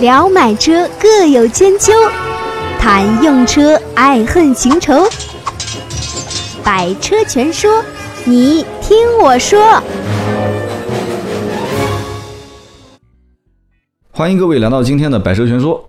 [0.00, 1.92] 聊买车各有千秋，
[2.78, 4.94] 谈用车爱恨情仇。
[6.62, 7.82] 百车全说，
[8.24, 9.82] 你听我说。
[14.12, 15.84] 欢迎各位来到今天的百车全说。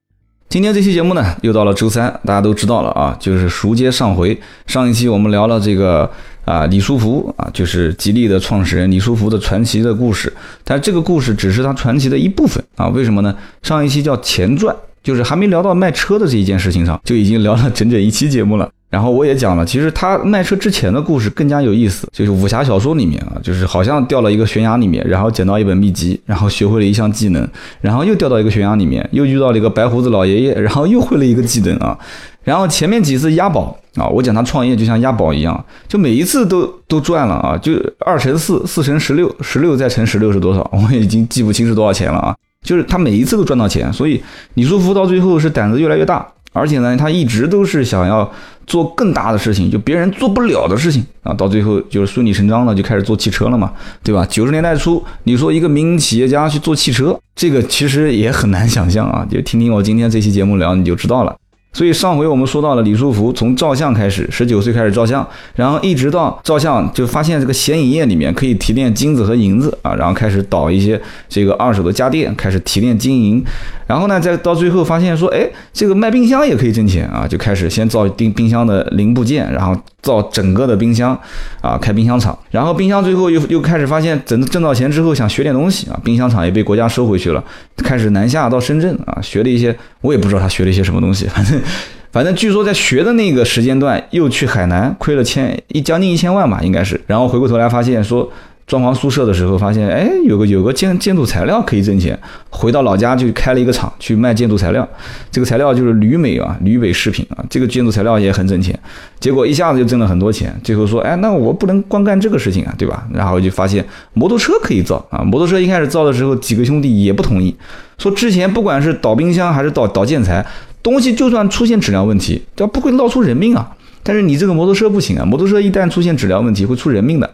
[0.49, 4.35] 今天这期节目呢，又到了周三，大家都知道了啊，就是熟接上回。
[4.65, 6.09] 上一期我们聊了这个
[6.49, 12.87] 啊李书福啊，就是吉利的创始人李书福的传奇的故事，但这个故事只是他传奇的一部分啊。
[12.87, 13.35] 为什么呢？
[13.61, 18.67] 上一期叫前传，就是还没聊到卖车的这一件事情上，就已经聊了整整一期节目了。
[18.89, 27.47] 然后我也讲了，其实他卖车之前的故事更加有意思，就是武侠小说里面啊，就是好像掉了一个悬崖里面，然后捡到一本秘籍，然后学会了一项技能，
[27.79, 31.95] 然后又掉到一个悬崖里面，又遇到了一个白胡子老爷爷，然后又会了一个技能啊。
[32.43, 40.67] 然后前面几次押宝啊，我讲他创业就像押宝一样，就每一次都都赚了啊，就二乘四，四乘十六，十六再乘十六是多少？
[40.71, 42.35] 我已经记不清是多少钱了啊。
[42.61, 44.21] 就是他每一次都赚到钱，所以
[44.55, 46.25] 李书福到最后是胆子越来越大。
[46.51, 48.29] 而且呢，他一直都是想要
[48.65, 51.31] 做更大的事情，就别人做不了的事情啊。
[51.31, 53.71] 到最后就是顺理成章的就开始做汽车了嘛，
[54.03, 54.25] 对吧？
[54.27, 59.25] 九十年代初，你说一个民营企业家去做汽车，这个其实也很难想象啊。
[59.29, 61.35] 就听听我今天这期节目聊，你就知道了。
[61.71, 65.25] 所以上回我们说到了李书福从照相开始，十九岁开始照相，
[65.55, 73.43] 然后一直到照相就发现这个显影液里面可以提炼金子和银子啊，然后开始倒一些这个二手的家电，开始提炼金银，
[73.89, 81.19] 然后呢再到最后发现说，哎，这个卖冰箱也可以挣钱啊，就开始先造冰冰箱的零部件，然后造整个的冰箱
[81.59, 87.43] 啊，开冰箱厂，然后冰箱最后又又开始发现挣挣到钱之后想学点东西啊，冰箱厂也被国家收回去了，
[87.77, 91.59] 开始南下到深圳啊，学了一些，我也不知道他学了一些什么东西，反正。
[92.11, 96.99] 反正据说在学的那个时间段，又去海南亏了千一将近一千万吧，应该是。
[97.05, 98.27] 然后回过头来发现说，
[98.69, 102.17] 装潢宿舍的时候发现，哎，有个有个建建筑材料可以挣钱。
[102.51, 104.87] 回到老家就开了一个厂去卖建筑材料，
[105.31, 108.79] 这个材料就是铝镁啊，铝镁饰品啊，这个建筑材料也很挣钱。
[109.19, 110.55] 结果一下子就挣了很多钱。
[110.63, 113.07] 最后说，哎，那我不能光干这个事情啊，对吧？
[113.11, 113.83] 然后就发现
[114.13, 115.23] 摩托车可以造啊。
[115.23, 117.55] 摩托车一开始造的时候，几个兄弟也不同意，
[117.97, 120.45] 说之前不管是倒冰箱还是倒倒建材。
[120.83, 123.71] 东西就算出现质量问题，它不会闹出人命啊。
[124.01, 127.29] 但是你这个摩托车不行啊，摩托车一旦出现质量问题会出人命的。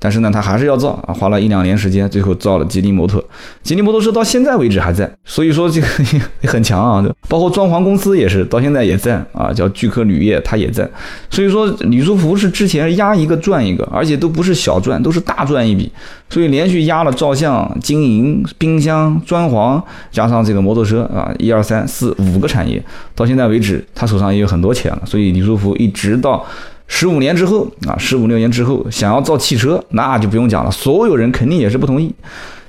[0.00, 3.22] 但是呢，他还是要造啊，花了一两年时间，最后造了吉利摩托。
[3.62, 5.86] 吉利摩托车到现在为止还在，所以说这个
[6.40, 7.04] 也很强啊。
[7.28, 10.88] 包括装潢公司也是，到现在也在啊，叫聚科铝业，它也在。
[11.30, 15.90] 所以说李书福是之前压一个赚一个，而且都不是小赚，都是大赚一笔。
[16.30, 19.82] 所以连续压了照相、经营、冰箱、装潢，
[20.12, 22.80] 加上这个摩托车啊，一二三四五个产业，
[23.16, 25.02] 到现在为止，他手上也有很多钱了。
[25.04, 26.46] 所以李书福一直到。
[26.88, 32.12] 十五年之后啊，十五六年之后，想要造汽车，那就不用讲了，所有人肯定也是不同意。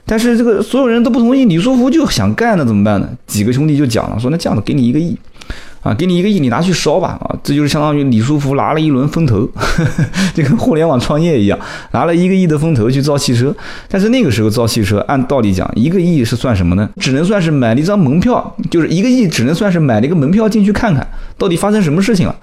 [0.06, 3.10] 但是这个所有人都不同意，李书福就想干，那怎么办呢？
[3.26, 5.18] 几个兄弟就讲了，说那这样子，给你一个亿。
[5.82, 7.18] 啊，给你一个亿，你拿去烧吧！
[7.22, 9.48] 啊，这就是相当于李书福拿了一轮风投，
[10.36, 11.58] 就跟互联网创业一样，
[11.92, 13.56] 拿了一个亿的风投去造汽车。
[13.88, 16.90] 但是那个时候造汽车，按道理讲，一个亿是算什么呢？
[16.98, 21.08] 只能算是买了一张门票，就是一个亿只能算是买了一个门票进去看看
[21.38, 22.36] 到底发生什么事情了。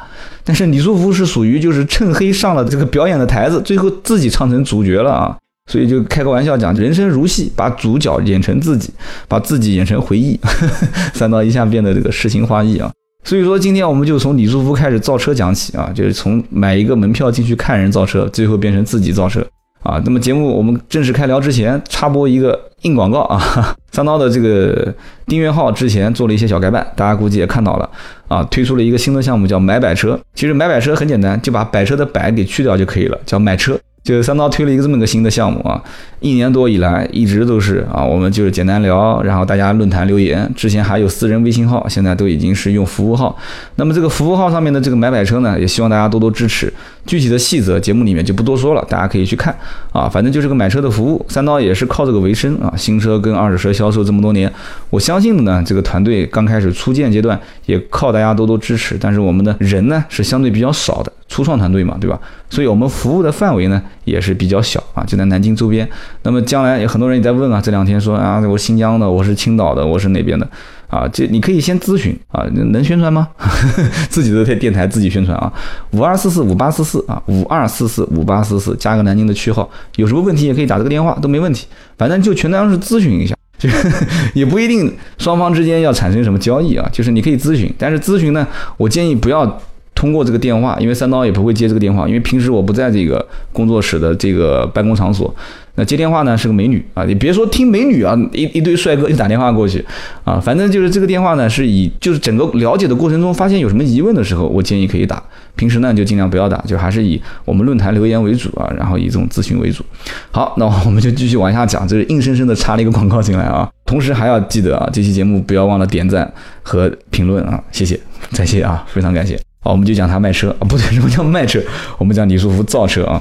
[0.42, 5.36] 但是李书福是属于就是趁黑上了这个表演的台子，最后自己唱成主角了啊！
[5.70, 8.90] 所以就开个玩笑讲，人生如戏，把主角演成自己，
[9.28, 10.38] 把自己演成回忆，
[11.12, 12.90] 三刀一下变得这个诗情画意啊！
[13.26, 19.44] 所以说，今天我们就从李书福开始造车讲起啊，就是从买一个门票进去看人造车，最后变成自己造车
[19.82, 20.00] 啊。
[20.04, 23.76] 那么节目我们正式开聊之前，插播一个硬广告啊。
[23.90, 24.94] 三刀的这个
[25.26, 27.90] 订阅号之前做了一些小改版，大家估计也看到了
[28.28, 30.16] 啊，推出了一个新的项目叫买百车。
[30.36, 33.76] 其实买百车很简单，就把百车的百给去掉就可以了，叫买车。
[34.06, 35.82] 就三刀推了一个这么个新的项目啊，
[36.20, 43.36] 一年多以来一直都是啊，我们就是简单聊，然后大家论坛留言，之前还有私人微信号，现在都已经是用服务号。
[43.74, 46.72] 那么这个服务号上面的这个买买车呢，也希望大家多多支持。
[47.04, 49.52] 具体的细则节目里面就不多说了，大家可以去看
[49.92, 51.24] 啊，反正就是个买车的服务。
[51.28, 54.52] 三刀也是靠这个为生啊，新车跟二手车销售这么多年，
[54.90, 61.12] 我相信的呢，这个团队刚开始初建阶段也靠大家多多支持，但是我们的人呢是相对比较少的。
[61.28, 62.18] 初创团队嘛，对吧？
[62.48, 65.88] 所以我们服务的范围呢也是比较小啊，就在南京周边。
[66.22, 70.48] 那么将来有很多人也在问啊，这两天说啊，我新疆的，我是青岛的，我是哪边的
[70.88, 71.08] 啊？
[71.08, 73.28] 这你可以先咨询啊，能宣传吗？
[74.08, 75.52] 自己都在电台自己宣传啊，
[75.90, 81.66] 五二四四五八四四啊，五二四四五八四四，加个南京的区号，有什么问题也可以打这个电话，都没问题。
[81.98, 83.68] 反正就全当是咨询一下，就
[84.34, 88.46] 也不一定双方之间要产生什么交易啊，就是你可以咨询，但是咨询呢，
[88.76, 89.60] 我建议不要。
[89.96, 95.34] 通过这个电话，因为三刀也不会接这个电话，因为平时我不在这个工作室的这个办公场所。
[95.78, 99.84] 那接电话呢是个美女啊，你别说听美女啊， 一一堆帅哥就打电话过去
[100.24, 105.22] 啊，反正就是这个电话呢是以就是整个了解的过程中发现有什么疑问的时候，我建议可以打。
[105.54, 109.84] 平时呢就尽量不要打，就还是以我们论坛留言为主啊，然后以这种咨询为主。
[110.30, 113.68] 好，那我们就继续往下讲，这是硬生生的插了一个广告进来啊。
[113.84, 116.30] 同时还要记得啊，这期节目不要忘了点赞
[116.62, 117.98] 和评论啊，谢谢，
[118.30, 119.38] 再谢啊，非常感谢。
[119.66, 121.60] 好，我们就讲他卖车啊，不对，什么叫卖车？
[121.98, 123.20] 我们讲李书福造车啊。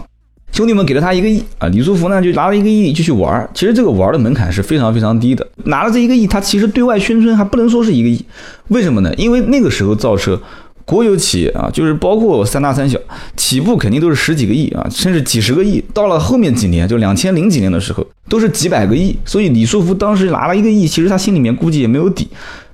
[0.51, 3.49] 兄弟们给了他一个亿啊，李书福呢就拿了一个亿就去玩儿。
[3.51, 8.23] 其实这个玩儿的门槛是非常非常低的，拿了这一个亿，他其实对外宣称还不能说是一个亿，
[8.67, 9.11] 为什么呢？
[9.17, 10.39] 因为那个时候造车，
[10.85, 12.99] 国有企业啊，就是包括三大三小，
[13.35, 15.83] 起步肯定都是十几个亿啊，甚至几十个亿。
[15.95, 19.17] 到了后面几年，就两千零几年的时候，都是几百个亿。
[19.25, 22.27] 所以李书福当时拿了一个亿，其实他心里面估计也没有底。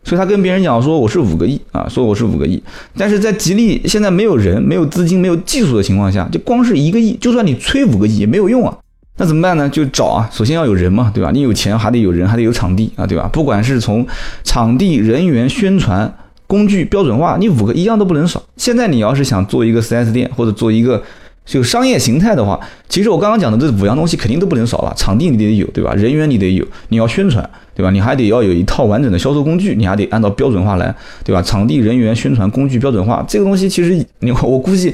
[0.03, 2.62] 所以他跟别人讲说我是五个亿啊，说我是五个亿，
[2.98, 8.75] 但是在吉利现在没有人、没有资金、没有技术的情况下，就光是一个亿，就算你吹五个亿也没有用啊。
[9.18, 9.69] 那怎么办呢？
[9.69, 11.30] 就找啊，首先要有人嘛，对吧？
[11.31, 13.30] 你有钱还得有人，还得有场地啊，对吧？
[13.31, 14.06] 不管是从
[14.44, 16.12] 场地、人员、宣传、
[16.48, 18.42] 工具标准化，你五个一样都不能少。
[18.57, 21.03] 现在你要是想做一个 4S 店或者做一个
[21.45, 22.59] 就商业形态的话，
[22.89, 24.94] 其实我刚刚讲的这五样东西肯定都不能少了。
[24.98, 25.94] 场地你得有，对吧？
[25.94, 27.48] 人员你得有，你要宣传。
[27.73, 27.89] 对吧？
[27.91, 31.41] 你还得要有一套完整的销售工具，你还得按照标准化来，对吧？
[31.41, 34.94] 场地、人员、宣传工具标准化，这个东西其实你 我估计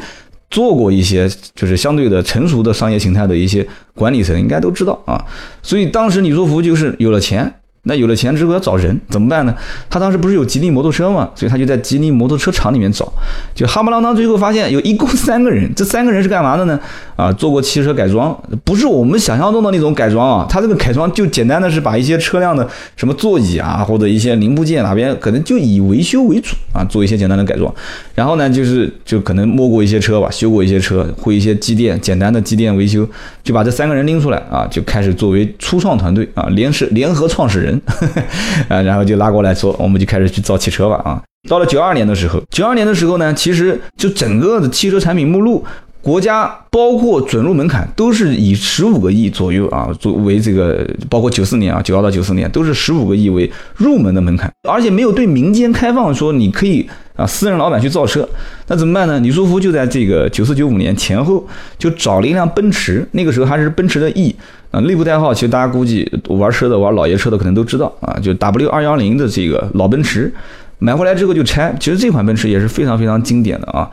[0.50, 5.24] 做过一些就是相对的成熟的商业形态的一些管理层应该都知道啊。
[5.62, 7.54] 所以当时李书福就是有了钱。
[7.88, 9.56] 那有了钱之后要找人怎么办呢？
[9.90, 13.12] 他当时不是有吉利摩托车嘛，所以他就在吉利摩托车厂里面找，
[13.56, 16.80] 就哈不啷当，最后发现有一共三个人，这三个人是干嘛的呢？
[17.16, 27.74] 啊，做过汽车改装，不是我们想象中的那种改装啊，他这个改装就简单的是把一些车辆的什么座椅啊或者一些零部件哪边可能就以维修为主啊，做一些简单的改装，
[28.14, 33.08] 然后呢就是就可能摸过一些车吧，修过一些车，会一些机电简单的机电维修，
[33.44, 37.77] 就把这三个人拎出来啊，就开始作为初创团队啊，联是联合创始人。
[38.70, 41.22] 啊，然后就拉过来说，我们就开始去造汽车吧啊！
[41.48, 45.64] 到了九二年的时候，九二年的时候呢，其实就整个的汽车产品目录，
[46.02, 58.28] 国家包括准入门槛都是以十五个亿左右啊作为这个，包括九四年啊，九二到九四年都是十五个亿为入门的门槛，而且没有对民间开放说你可以啊私人老板去造车，
[58.68, 59.20] 那怎么办呢？
[59.22, 61.46] 李书福就在这个九四九五年前后
[61.78, 64.36] 就找了一辆奔驰，那个时候还是奔驰的 E。
[64.72, 70.34] 啊，内部代号其实大家估计玩车的、玩老爷车的可能都知道啊，就 W 二幺零的这个老奔驰，
[70.80, 71.74] 买回来之后就拆。
[71.80, 73.90] 其实这款奔驰也是非常非常经典的啊。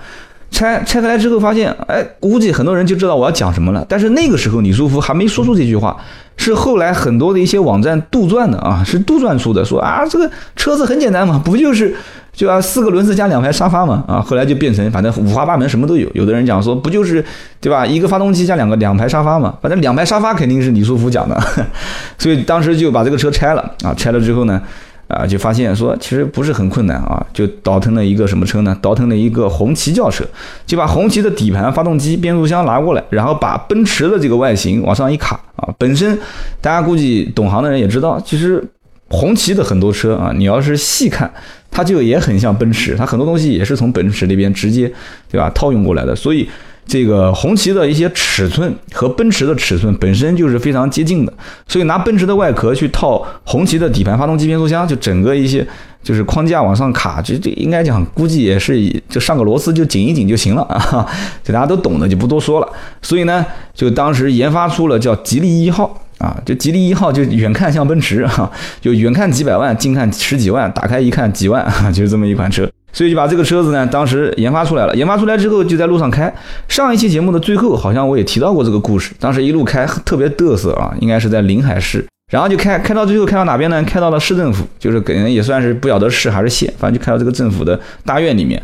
[0.50, 3.84] 拆拆开来之后发现，哎，估计很多人就知道我要讲什么了。
[3.88, 5.96] 但是那个时候李书福还没说出这句话，
[6.36, 11.94] 是后来很多的一些网站杜撰的啊，是杜撰出的，说啊这个车子很简单嘛，不就是。
[12.34, 16.10] 就啊，四个轮子加两排沙发嘛，啊，后来就变成反正五花八门，什么都有。
[16.14, 17.24] 有的人讲说，不就是
[17.60, 17.86] 对吧？
[17.86, 21.40] 一个发动机加两个两排沙发嘛，反正两排沙发肯定是李书福讲的，
[22.18, 24.60] 所以当时就把这个车拆了啊，拆了之后呢，
[25.06, 28.76] 啊，就发现说其实不是很困难啊，就倒腾了一个什么车呢？
[28.82, 30.24] 倒腾了一个红旗轿车，
[30.66, 36.18] 就把红旗的底盘、发动机、变速箱拿过来，然后把奔驰的这个外形往上一卡啊，本身
[36.60, 38.60] 大家估计懂行的人也知道，其实
[39.08, 41.32] 红旗的很多车啊，你要是细看。
[41.74, 44.90] 它就也很像奔驰，它很多东西也是从奔驰那边直接，
[45.28, 45.50] 对吧？
[45.50, 46.14] 套用过来的。
[46.14, 46.48] 所以
[46.86, 51.32] 这个红旗的一些尺寸和奔驰的尺寸本身就是非常接近的。
[51.66, 55.66] 所以拿奔驰的外壳去套红旗的底盘、发动机、变速箱，就整个一些
[56.00, 58.78] 就是框架往上卡，这这应该讲估计也是
[59.08, 61.04] 就上个螺丝就紧一紧就行了啊，
[61.42, 62.68] 这大家都懂的就不多说了。
[63.02, 66.00] 所以呢，就当时研发出了叫吉利一号。
[66.18, 72.68] 啊，就吉利一号就远看像奔驰哈，就远看几百万，近看十几万，打开一看几万， 就是这么一款车。
[72.92, 74.94] 所以就把这个车子呢，当时研发出来了。
[74.94, 76.32] 研发出来之后就在路上开。
[76.68, 79.12] 上一期节目的最后好像我也提到过这个故事。
[79.18, 83.82] 当时一路开特别嘚瑟啊，应该是在临海市，然后就开开到最后开到哪边呢？
[83.82, 88.62] 开到了市政府，就是可能也算是不晓得市还是县，反正就开到这个政府的大院里面。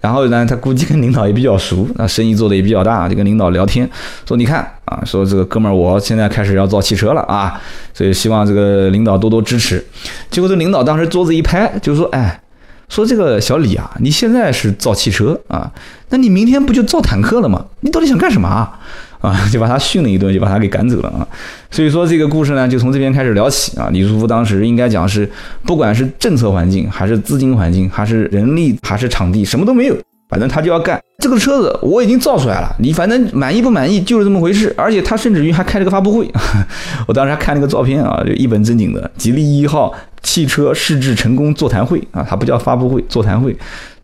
[0.00, 3.88] 然后呢，他估计跟领导也比较熟，那生意做的也比较大，就跟领导聊天，
[4.26, 7.60] 说你看啊，说这个哥们儿，我现在开始要造汽车了啊，
[7.94, 9.84] 所以希望这个领导多多支持。
[10.30, 12.40] 结果这领导当时桌子一拍，就说，哎，
[12.88, 15.70] 说这个小李啊，你现在是造汽车啊，
[16.08, 17.64] 那你明天不就造坦克了吗？
[17.80, 18.78] 你到底想干什么啊？
[19.20, 21.26] 啊，就把他训了一顿，就把他给赶走了啊。
[21.72, 23.88] 所以说这个故事呢，就从这边开始聊起啊。
[23.92, 25.28] 李书福当时应该讲是，
[25.64, 29.96] 不管是政策环境，还是资金环境，还是人力，还是场地，什么都没有，
[30.28, 34.72] 反正他就要干这个车子，我已经造出来了，你反正满意不满意就是这么回事。
[34.76, 36.30] 而且他甚至于还开了个发布会，
[37.08, 39.92] 我当时还看了个照片啊，就一本正经的吉利一号
[40.22, 43.56] 汽车试制成功座谈会啊，它不叫发布会，座谈会。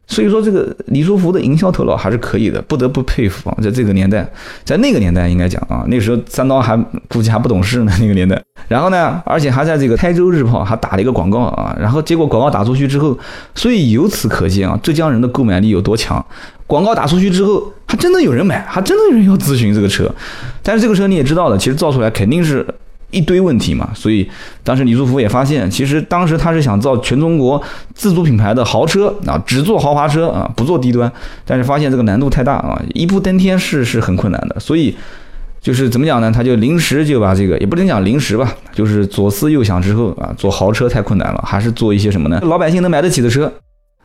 [0.07, 3.57] 所以说这个李书福的营销头脑还是可以的，不得不佩服啊！
[3.63, 4.27] 在这个年代，
[4.63, 6.77] 在那个年代应该讲啊，那时候三刀还
[7.09, 8.41] 估计还不懂事呢，那个年代。
[8.69, 13.19] 然后呢， 而且还在这个《台州日报》还打了一个广告啊，然后结果广告打出去之后，
[13.55, 16.25] 所以由此可见啊，浙江人的购买力有多强。
[16.67, 20.11] 广告打出去之后，还真的有人买，还真的有人要咨询这个车。
[20.63, 22.67] 但是这个车你也知道的，其实造出来肯定是。
[23.11, 24.29] 一堆问题嘛，所以
[24.63, 27.63] 当时李书福也发现，其实当时他是想造全中国
[27.95, 31.11] 自主品牌的豪车啊，只做豪华车啊，不做低端。
[31.45, 34.59] 但是发现这个难度太大啊，一步登天是是很困难的。
[34.59, 34.95] 所以
[35.61, 36.31] 就是怎么讲呢？
[36.31, 42.41] 他就临时就把这个，也不能讲临时吧，就是左思右想之后啊，做豪车太困难了，还是做一些什么呢？
[42.43, 43.53] 老百姓能买得起的车。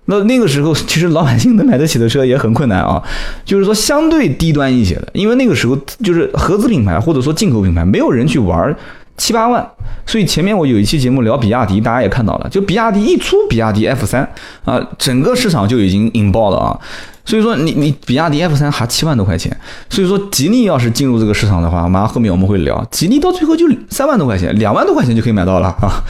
[0.09, 3.01] 那那个时候 其实老百姓能买得起的车也很困难啊，
[3.45, 8.75] 就是说相对低端一些的，因为那个时候就是合资品牌或者说进口品牌，没有人去玩。
[9.19, 9.69] 七八万，
[10.05, 14.25] 所以前面我有一期节目聊比亚迪，大家也看到了，就比亚迪一出比亚迪 F 三
[14.63, 16.79] 啊，整个市场就已经引爆了啊。
[17.25, 19.53] 所以说你你比亚迪 F 三还七万多块钱，
[19.89, 26.01] 所以说吉利要是进入这个市场的话，马上后面我们会聊，吉利到最后就三万多块钱，两万多块钱就可以买到了啊。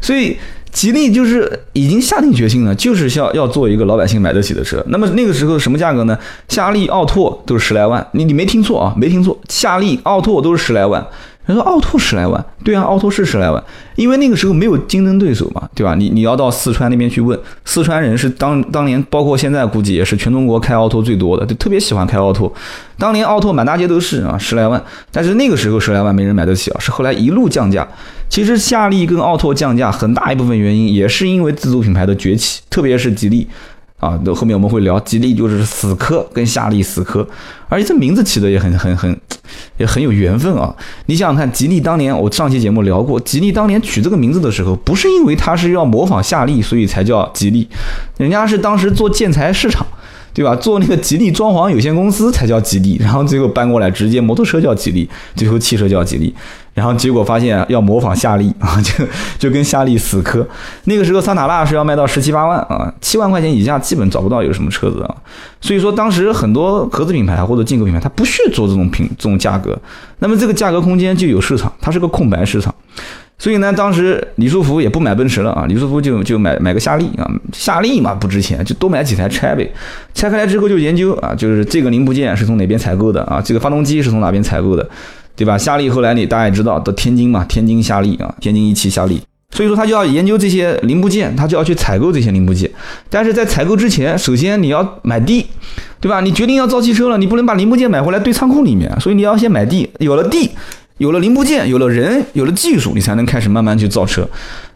[0.00, 0.36] 所以
[0.72, 4.82] 吉利就是已经下定决心了，就是要要做一个老百姓买得起的车。
[4.88, 6.18] 那么那个时候什么价格呢？
[6.48, 11.06] 夏利、奥拓都是十来万，你你没听错啊，没听错，夏利、奥拓都是十来万。
[11.44, 13.62] 他说奥拓十来万，对啊，奥拓是十来万，
[13.96, 15.94] 因为那个时候没有竞争对手嘛，对吧？
[15.96, 22.52] 你你要到四川那边去问，四川人是当当年，包括现在估计也是全中国开奥拓最多的，就特别喜欢开奥拓。
[22.96, 24.80] 当年奥拓满大街都是啊，十来万，
[25.10, 27.86] 但是那个时候十来万没人买得起啊，是后来一路降价。
[28.28, 33.46] 其实夏利跟奥拓降价很大一部分原因也是因为自主品牌的崛起，特别是吉利。
[34.02, 37.24] 啊，那后面我们会聊，吉利就是死磕，跟夏利死磕，
[37.68, 39.16] 而且这名字起的也很很很，
[39.76, 40.74] 也很有缘分啊。
[41.06, 47.68] 你想想看，吉利当年我上期节目聊过，吉利当年取这个名字的时候，不是因为它是要模仿夏利，所以才叫吉利，
[48.16, 49.86] 人家是当时做建材市场。
[50.34, 50.56] 对吧？
[50.56, 55.06] 做那个吉利装潢有限公司才叫吉利，然后最后搬过来直接摩托车叫吉利，
[55.36, 56.34] 最后汽车叫吉利，
[56.74, 59.04] 然后结果发现要模仿夏利 啊，就
[59.38, 60.46] 就跟夏利死磕。
[60.84, 65.14] 那个时候桑塔纳是要卖到十七八万啊，七万块钱以下基本找不到有什么车子啊。
[65.60, 69.78] 所以说当时很多合资品牌或者进口品牌，它不屑做这种品这种价格，
[70.18, 72.74] 那么这个价格空间就有市场，它是个空白市场。
[73.38, 79.68] 所以呢，当时李书福也不买奔驰了啊，李书福就就买买个夏利啊，夏利嘛不值钱，就多买几台拆呗。
[80.14, 84.88] 拆开来之后就研究啊，就是这个零部件是从哪边采购的啊，这个发动机是从哪边采购的，
[85.36, 85.56] 对吧？
[85.56, 89.20] 夏利后来你大家也知道，到天津嘛，天津夏利啊，天津一汽夏利。
[89.50, 92.70] 所以说他就要研究这些零部件，他就要去采购这些零部件。
[93.10, 95.46] 但是在采购之前，首先你要买地，
[96.00, 96.20] 对吧？
[96.20, 100.50] 你决定要造汽车了，你不能把零部件买回来堆仓库里面，所以你要先买地，有了地。
[100.98, 104.28] 有了零部件，有了人，有了技术，你才能开始慢慢去造车。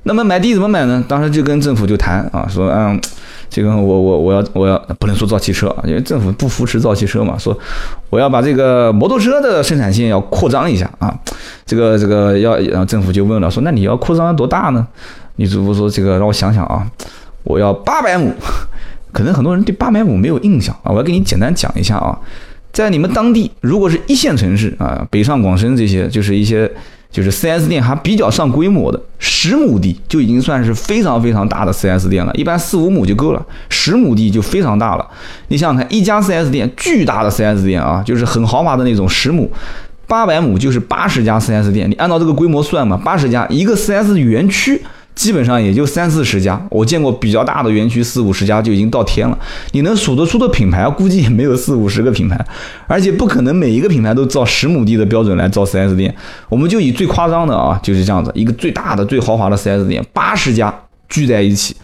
[0.04, 1.04] 那么买地怎么买呢？
[1.06, 3.00] 当时就跟政府就谈啊，说嗯，
[3.48, 7.36] 这个我我我要我要不能说造汽车啊，因为政府不扶持造汽车嘛。
[7.38, 7.56] 说
[8.10, 11.16] 我要把这个摩托车的生产线要扩张一下啊，
[11.64, 14.86] 这个这个要，然后政府就问了，说那你要扩张多大呢？
[15.36, 16.86] 女主播说这个让我想想啊，
[17.44, 18.32] 我要八百亩。
[19.12, 22.18] 可能很多人对八百亩没有印象啊，我要给你简单讲一下啊。
[22.70, 26.70] 在你们当地，如果是一线城市啊，北上广深这些，就是一些
[27.10, 32.32] 就是 4S 店还比较上规模的，十亩地就已经算是非常非常大的 4S 店了。
[32.34, 35.06] 一般四五亩就够了，十亩地就非常大了。
[35.48, 39.50] 你想想看，一家 4S 店，巨大的 4S 店啊，就是很豪华的那种，十亩，
[40.06, 41.88] 八百亩就是八十家 4S 店。
[41.88, 44.82] 你按照这个规模算嘛，八十家一个 4S 园区。
[45.16, 49.37] 基本上也就三四十家，我见过比较大的园区四五十家就已经到天了。
[49.73, 52.38] 你能数得出的品牌，估计也没有四五十个品牌，
[52.87, 56.14] 而且不可能每一个品牌都造十亩地的标准来造 4S 店。
[56.50, 60.73] 我们就以最夸张的啊，就是这样子，一个最大的、最豪华的 4S 店，八十家
[61.08, 61.75] 聚在一起，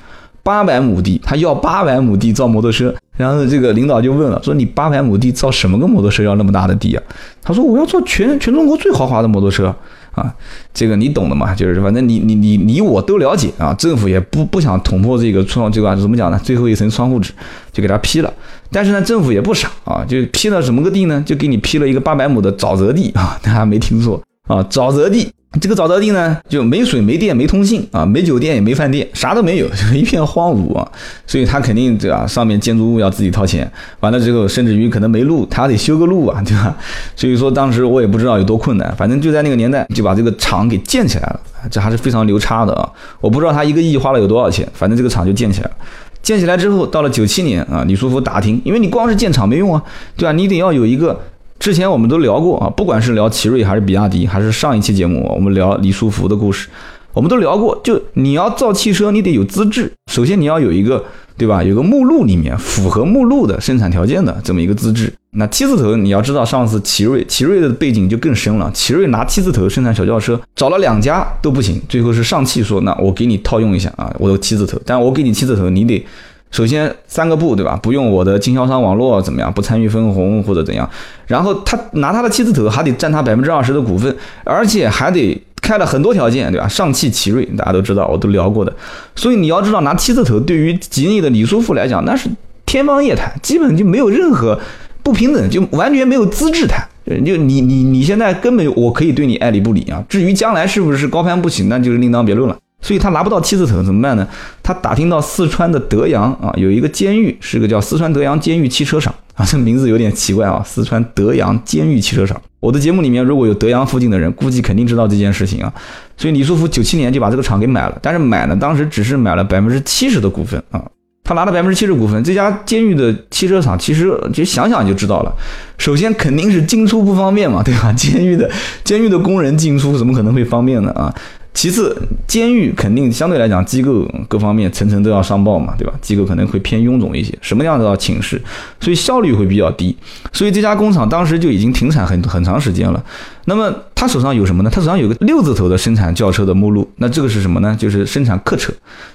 [0.43, 2.95] 八百亩地，他要八百亩地造摩托车。
[3.17, 7.03] 然后这个领导就问了，说你八百亩地造什么个摩托车要那么大的地啊？
[7.43, 9.75] 他说我要做全全中国最豪华的摩托车。
[10.13, 10.33] 啊，
[10.73, 13.75] 这个你懂的嘛，就是反正你你你你我都了解啊。
[13.75, 16.41] 政府也不不想捅破这个窗这个怎么讲呢？
[16.43, 17.33] 最后一层窗户纸
[17.73, 18.33] 就给他批了。
[18.71, 21.23] 但是呢，政府也不傻啊，就批了什么个地呢？
[21.27, 25.31] 就给你批了一个八百亩的沼泽地啊，大家没听错啊，沼泽地。
[25.61, 30.91] 这个沼泽地呢，就没水、没电、没通信啊，没酒店也没饭店，啥都没有， 就一片荒芜啊。
[31.27, 32.27] 所以他肯定对吧？
[32.27, 36.75] 上面建筑物要自己掏钱，完了之后，甚至于可能没路，他得修个路啊，对吧？
[37.15, 41.41] 所以说当时我也不知道有多困难，反正就在那个年代就把这个厂给建起来了，
[41.71, 42.89] 这还是非常牛叉的啊！
[43.21, 45.77] 我不知道他一个亿花了有多少钱，反正这个厂就建起来了。
[46.23, 49.83] 建起来之后，到了九七年啊，李书福打听，因为你光是建厂没用啊，
[50.17, 50.33] 对吧？
[50.33, 51.21] 你得要有一个。
[51.63, 56.69] 之前我们都聊过啊，不管是聊奇瑞还是比亚迪，还是上一期节目我们聊李书福的故事，
[57.13, 61.05] 我们都聊过，就你要造汽车，你得有资质，首先你要有一个，
[61.37, 61.63] 对吧？
[61.63, 65.13] 有个目录里面符合目录的生产条件的这么一个资质。
[65.35, 68.69] 那七字头，你要知道，上次奇瑞，奇瑞的背景就更深了。
[68.73, 76.05] 奇瑞拿七字头生产小轿车，找了两家都不行，最后是上汽说，那我给你套用一下啊，我有七字头，但我给你七字头，你得
[76.53, 77.77] 首先三个不，对吧？
[77.83, 80.89] 不用我的经销商网络怎么样，不参与分红或者怎样。
[81.27, 86.69] 然后他拿他的七字头，还得占他百分之二十的股份，而且还得开了很多条件，对吧？
[86.69, 88.73] 上汽奇瑞大家都知道，我都聊过的。
[89.17, 92.29] 所以你要知道，拿七字头对于吉利的李书福来讲，那是
[92.67, 94.61] 天方夜谭，基本就没有任何。
[95.05, 96.87] 不平等就完全没有资质谈，
[97.25, 100.01] 就你你你现在根本我可以对你爱理不理啊。
[100.09, 102.57] 至于将来是不是高攀不起，那就是另当别论了。
[102.83, 104.27] 所以他拿不到七字头怎么办呢？
[104.63, 110.61] 他打听到四川的德阳啊，有一个监狱，是个叫四川德阳监狱汽车厂啊，这名字有点奇怪啊。
[110.67, 115.73] 四川德阳监狱汽车厂，我的节目里面如果有德阳附近的人，估计肯定知道这件事情啊。
[116.17, 120.83] 所以李书福九七年就把这个厂给买了，但是买呢，当时只是买了百分之七十的股份啊。
[121.25, 125.33] 他拿了百分之七十股份，这家监狱的汽车厂其实就想想就知道了。
[125.79, 127.93] 首先肯定是进出不方便嘛，对吧？
[127.93, 128.51] 监狱的
[128.83, 131.15] 监狱的工人进出怎么可能会方便呢啊？
[131.55, 135.93] 其次，监狱肯定相对来讲机构各方面层层都要上报嘛，对吧？
[136.01, 138.41] 机构可能会偏臃肿一些，什么样都要请示，
[138.81, 139.97] 所以效率会比较低。
[140.33, 143.05] 所以这家工厂当时就已经停产很很长时间了。
[143.45, 144.71] 那么他手上有什么呢？
[144.73, 147.77] 他手上有个六字头的生产轿车的目录，那这个是什么呢？
[147.79, 148.73] 就是生产客车。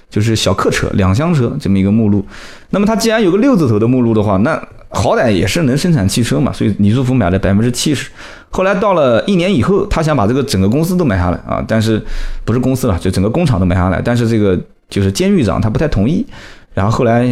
[0.09, 2.25] 就是小客车、两厢车这么一个目录，
[2.69, 4.57] 那么它既然有个六字头的目录的话，那
[4.89, 6.51] 好歹也是能生产汽车嘛。
[6.51, 8.09] 所以李书福买了百分之七十。
[8.49, 12.01] 后来到了一年以后，他想把这个整个公司都买下来啊，但是
[12.45, 14.01] 不是公司了，就整个工厂都买下来。
[14.03, 14.57] 但是这个
[14.89, 16.25] 就是监狱长他不太同意。
[16.73, 17.25] 然后后来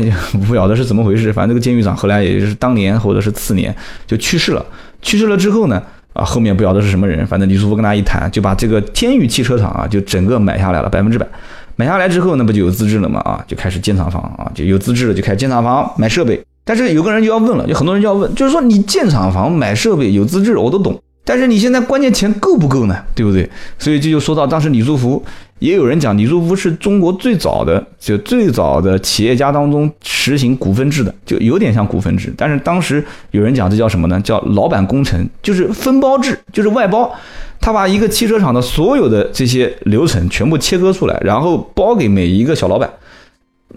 [0.47, 3.73] 不晓得是怎么回事，反正这个监狱长后来也就是当年或者是次年
[4.07, 4.65] 就去世了。
[5.03, 5.81] 去世了之后呢，
[6.13, 11.27] 啊后面不晓得是什么人，反正李书福跟他一谈，就把这个天宇汽车厂啊就整个买下来了，百分之百。
[11.75, 13.19] 买下来之后，那不就有资质了吗？
[13.19, 16.41] 啊，就开始建厂房啊，就有资质了，就开始建厂房买设备。
[16.65, 20.99] 但是有个人就要问了，有很多人就要问，就是说你建厂房买设备有资质，我都懂。
[21.23, 22.95] 但是你现在关键钱够不够呢？
[23.15, 23.49] 对不对？
[23.79, 25.23] 所以这就说到当时李书福，
[25.57, 32.31] 也有人讲李书福是中国最早的，就最早的企业家当中实行股份制的，就有点像股份制。
[32.37, 34.19] 但是当时有人讲这叫什么呢？
[34.21, 37.11] 叫老板工程，就是分包制，就是外包。
[37.59, 42.87] 他把一个汽车厂的所有的这些流程全部切割出来，然后包给每一个小老板。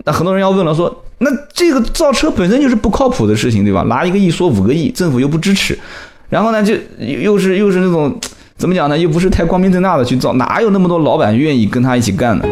[0.05, 3.83] 那很多人要问了，说那这个造车本身就是不靠谱的事情，对吧？
[3.83, 5.79] 拿一个亿说五个亿，政府又不支持，
[6.29, 8.16] 然后呢，就又是又是那种
[8.57, 8.96] 怎么讲呢？
[8.96, 12.44] 又不是太光明正大的去造，哪有那么多老板愿意跟他一起干呢？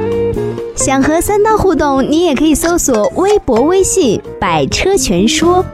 [0.74, 5.64] 想和三刀互动，你也可以搜索微博、微信“百车全说”。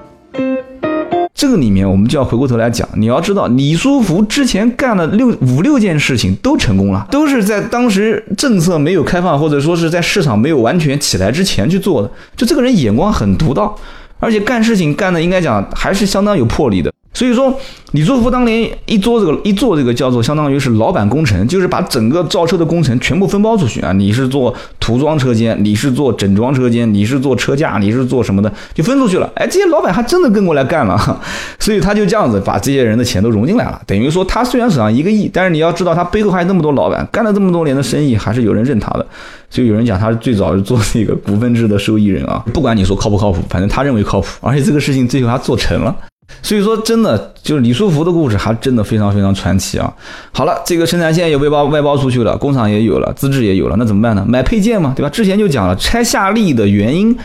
[1.42, 12.08] 这个里面我们就要回过头来讲，你要知道李书福之前干了六五六件事情都成功了，都是在当时政策没有开放或者说是在市场没有完全起来之前去做的。
[12.36, 13.76] 就这个人眼光很独到，
[14.20, 16.92] 而且干事情干的应该讲还是相当有魄力的。
[17.14, 17.54] 所以说，
[17.92, 23.92] 李书福当年一做这个一做这个叫做相当于是老板工程，就是把整个造车的工程全部分包出去啊。
[23.92, 29.30] 你是做涂装车间，你是做整装车间，你是做车架，你是做什么的，就分出去了。
[29.34, 31.20] 哎，这些老板还真的跟过来干了，
[31.60, 33.78] 所以他就这样子把这些人的钱都融进来了。
[33.86, 39.06] 等于说，他虽然手上一个亿，但是你要知道他背后还有那么多老板，干了这么多年的生意，还是有人认他的。
[39.50, 42.42] 所以有人讲他是最早是做这个股份制的受益人啊。
[42.54, 45.94] 不管你说靠不靠谱，反正他认为靠谱，而且这个事情最后他做成了。
[46.42, 49.92] 所以说，真的就是李书福的故事，还真的非常非常传奇啊！
[50.32, 54.24] 好了，这个生产线也外包外包出去了，工厂也有了，资质也有了，那怎么办呢？
[54.26, 55.10] 买配件嘛，对吧？
[55.10, 57.16] 之前就讲了，拆夏利的原因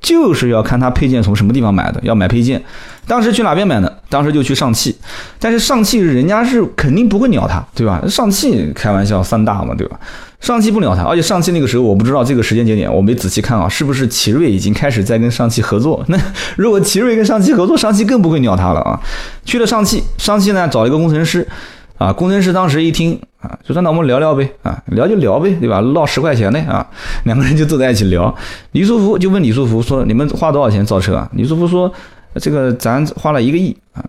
[0.00, 2.62] 就是要看他配件从什么地方买的，要买配件。
[3.06, 3.92] 当时去哪边买呢？
[4.08, 4.96] 当时就去上汽，
[5.38, 8.02] 但是上汽人家是肯定不会鸟他，对吧？
[8.08, 9.98] 上汽开玩笑，三大嘛，对吧？
[10.44, 16.04] 上汽不鸟他，而且上汽那个时候我不知道这个时间节点，我没仔细看啊，是不是奇瑞已经开始在跟上汽合作？
[16.08, 16.18] 那
[16.56, 19.00] 如果奇瑞跟上汽合作，上汽更不会鸟他了啊！
[19.46, 21.48] 去了上汽，上汽呢找一个工程师，
[21.96, 25.80] 啊，工程师当时一听啊，就说那我们聊聊呗，啊，聊就聊呗，对吧？
[25.80, 26.86] 唠十块钱的啊，
[27.24, 28.34] 两个人就坐在一起聊。
[28.72, 31.90] 李书福就问李书福说：“你们花多少钱造车啊？”李书福说
[32.36, 34.04] ：“这个咱花了一个亿啊。”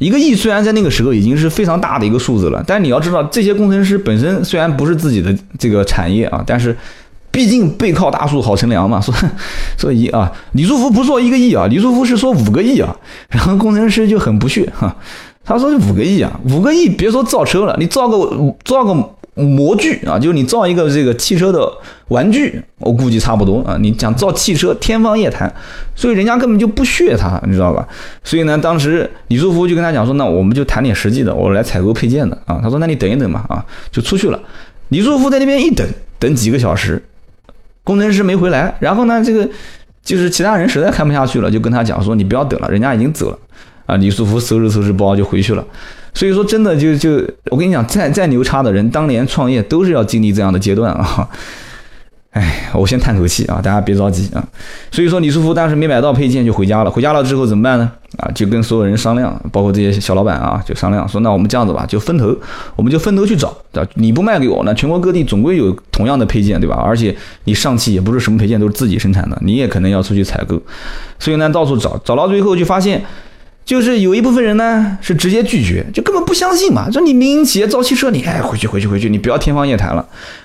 [0.00, 6.76] 一个亿虽然在那个时候已经是非常大的一个数字了，但你要知道，这些工程师本身虽然不是自己的这个产业啊，但是
[7.30, 9.00] 毕竟背靠大树好乘凉嘛。
[9.00, 9.18] 所以
[9.78, 12.96] 所以啊，李书福不说一个亿啊，李书福是说五个亿啊。
[13.28, 14.96] 然后工程师就很不屑哈，
[15.44, 19.10] 他说五个亿啊，五个亿别说造车了，你造个造个。
[19.34, 21.70] 模具啊，就是你造一个这个汽车的
[22.08, 23.76] 玩具，我估计差不多啊。
[23.80, 25.50] 你讲造汽车，天方夜谭，
[25.94, 27.86] 所以人家根本就不屑他，你知道吧？
[28.24, 32.60] 所以呢，当时李书福就跟他讲说，那我们就谈点实际的，我来采购配件的啊。
[32.62, 34.40] 他说，那你等一等嘛啊，就出去了。
[34.88, 35.86] 李书福在那边一等，
[36.18, 37.02] 等几个小时，
[37.84, 39.48] 工程师没回来，然后呢，这个
[40.02, 43.38] 就是其他人实在看不下去了，就跟他讲说：“你不要等了，人家已经走了。”
[43.86, 45.64] 啊，李书福收拾收拾包就回去了。
[46.12, 51.28] 所以说，真的就就我跟你讲，再再牛叉的人，当年创业都是要经历这样的阶段啊。
[52.30, 54.38] 哎，我先叹口气啊，大家别着急啊。
[54.92, 56.90] 所以说，李书福当时没买到配件就回家了。
[56.90, 57.90] 回家了之后怎么办呢？
[58.18, 62.32] 啊，就跟所有人商量，包括这些小老板啊，就商量说，那我们这样子吧，就分头，
[62.76, 63.52] 我们就分头去找。
[63.94, 66.76] 你不卖给我，那全国各地总归有同样的配件，对吧？
[66.76, 67.12] 而且
[67.46, 70.56] 你上汽也不是什么配件都是自己生产的，你也可能要出去采购。
[71.18, 73.04] 所以呢，到处找，找到最后就发现。
[73.70, 80.04] 就是有一部分人呢是直接拒绝，就根本不相信嘛，说你民营企业造汽车，你哎回去回去回去，你不要天方夜谭了。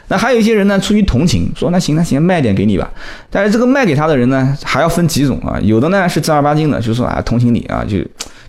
[0.09, 2.87] 那还有一些人呢出于同情，说那行那行卖点给你吧。
[3.31, 7.97] 但是这个卖给他的人呢还要分几种啊，有的呢是正儿八经的，就说啊同情你啊，就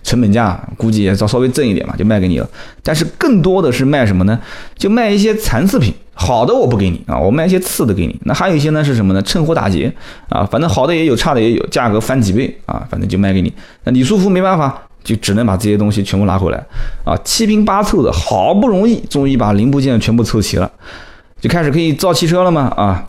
[0.03, 2.47] 成本价估计也稍稍微挣一点嘛，就卖给你了。
[2.83, 4.39] 但是更多的是卖什么呢？
[4.77, 5.91] 就卖一些残次品。
[6.19, 8.19] 好的我不给你啊，我卖一些次的给你。
[8.23, 9.21] 那还有一些呢是什么呢？
[9.21, 9.93] 趁火打劫
[10.29, 13.53] 啊，反正好的也有，差的也有，价格翻几倍啊，反正就卖给你。
[13.83, 16.57] 那李书福没办法，就只能把这些东西全部拿回来
[17.05, 20.69] 啊，七拼八凑的，好不容易终于把零部件全部凑齐了，
[21.39, 22.73] 就开始可以造汽车了吗？
[22.75, 23.07] 啊，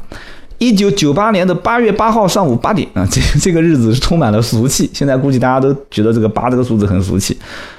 [0.59, 4.89] 一九九八年的八月八号上午八点啊，这这个日子是充满了俗气。
[4.93, 7.35] 现在估计大家都觉得这个八这个数字很俗气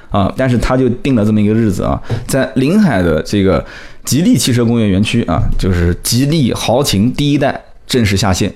[0.09, 3.63] 啊，但是他就定了这么一个日子啊，在临海的这个。
[4.09, 8.51] 吉利汽车工业园区啊，就是吉利豪情第一代正式下线。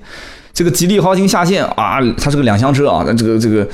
[0.51, 3.03] 这个吉利豪情下线啊，它是个两厢车啊。
[3.05, 3.67] 那这个这个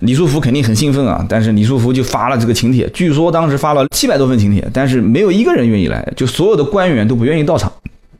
[0.00, 1.24] 李书福肯定很兴奋啊。
[1.26, 7.72] 但是李书福就发了这个请帖，据说当时发了七百多份请帖，但是没有一个人愿意来，就所有的官员都不愿意到场。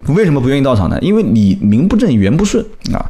[0.07, 0.99] 为什么不愿意到场呢？
[1.03, 3.05] 因为你名不正言不顺啊。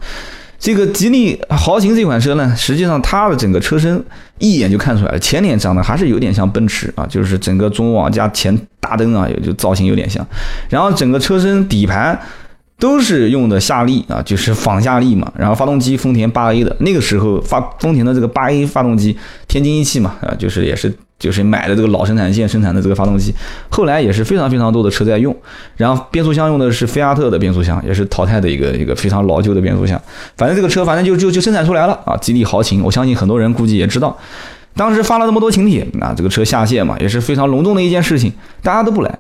[0.63, 4.01] 这个吉利豪情这款车呢，实际上它的整个车身
[4.39, 10.25] 一眼就看出来了，前脸长得还是有点像奔驰啊，就是整个中网加前大灯啊，也就造型有点像。
[10.69, 12.17] 然后整个车身底盘
[12.79, 15.33] 都是用的夏利啊，就是仿夏利嘛。
[15.37, 20.97] 然后发动机丰田八 A 的，那个时候发丰田的这个八 A 发动机，天津一汽嘛，啊，就是也是。
[21.23, 23.33] 就是买的这个老生产线生产的这个发动机，
[23.69, 25.35] 后来也是非常非常多的车在用。
[25.77, 30.01] 然后变速箱用的是菲亚特的变速箱，也是淘汰的一个一个非常老旧的变速箱。
[30.37, 32.17] 反正这个车反正就就就生产出来了啊！
[32.17, 34.19] 吉利豪情，我相信很多人估计也知道，
[34.75, 39.19] 当时发了那么多请帖，那这个车下线嘛，也是非常隆重的一件事情，大家都不来。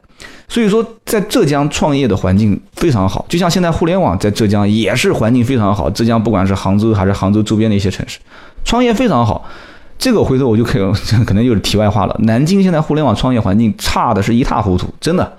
[0.49, 5.89] 所以说，在浙江创业的环境非常好，就像现在互联网在浙江也是环境非常好。
[5.89, 8.19] 浙江不管是杭州还是杭州周边的一些城市，
[8.65, 9.49] 创业非常好。
[10.03, 10.83] 这个回头我就可以，
[11.25, 12.17] 可能就是题外话了。
[12.25, 15.33] 南京现在互联网创业环境差的是一塌糊涂，真的。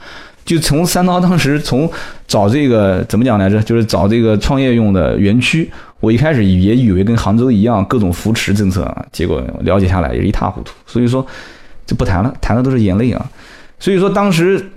[0.45, 1.89] 就从三刀当时从
[2.25, 10.71] 找这个怎么讲来着，就是找这个创业用的园区，我一开始也以为跟杭州一样各种扶持政策啊，结果了解下来也是一塌糊涂。
[10.87, 11.25] 所以说
[11.85, 13.29] 就不谈了，谈的都是眼泪啊。
[13.77, 14.69] 所以说当时。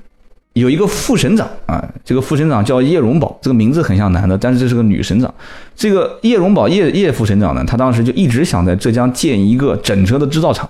[0.56, 5.32] 有一个副省长啊，这个副省长叫叶荣宝，这个名字很像男的，但是这是个女省长。
[5.74, 10.66] 这个叶荣宝叶叶副省长呢，他当时就一直想在浙江建一个整车的制造厂，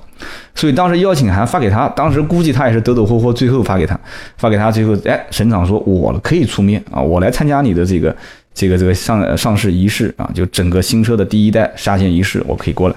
[0.57, 3.97] 所以当时邀请函发给他，当时估计他也是抖抖霍霍，最后发给他，
[4.39, 8.15] 发给他最后，哎，省长说我可以出面啊，我来参加你的这个
[8.53, 12.97] 这个这个上上市仪式啊，就整个新车的第一代下线仪式，我可以过来。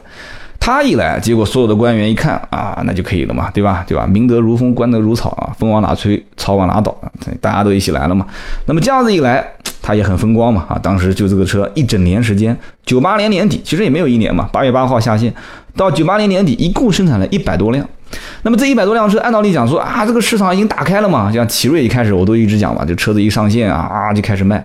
[0.60, 3.84] 他一来，结果所有的官员一看啊，那就可以了嘛，对吧？
[3.88, 4.06] 对吧？
[4.06, 6.96] 明德如风，官德如草啊，风往哪吹，草往哪倒，
[7.42, 8.28] 大家都一起来了嘛。
[8.66, 9.44] 那么这样子一来，
[9.82, 10.78] 他也很风光嘛啊。
[10.84, 15.34] 当时就这个车一整年时间，九八年年底，其实也没有一年嘛，八月八号下线，
[15.76, 17.88] 到九八年年底，一共生产了一百多辆。
[18.44, 21.32] 那么这一百多辆车，按道理讲说啊，这个市场已经打开了嘛。
[21.32, 24.64] 像奇瑞一开始我都一直讲嘛，这车子一上线啊啊就开始卖，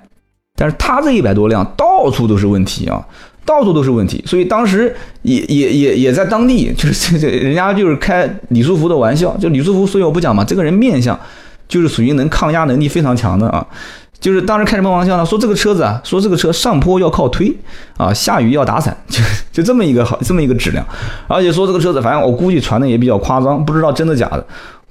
[0.57, 3.07] 但是他这一百多辆到处都是问题啊。
[3.45, 11.19] 到处都是问题，所以当时也也也也在当地，就是 这这人家就是开李书福的玩笑，就李书福，所以我不讲嘛，这个人面相
[11.69, 13.67] 就是属于能抗压能力非常强的啊，
[14.21, 15.25] 就是当时开什么玩笑呢？
[15.27, 17.55] 说这个车子啊，说这个车上坡要靠推
[17.97, 20.87] 啊，下雨要打伞， 就就这么一个好这么一个质量，
[21.27, 24.47] 而且说这个车子，反正我估计传的也比较夸张，不知道真的假的，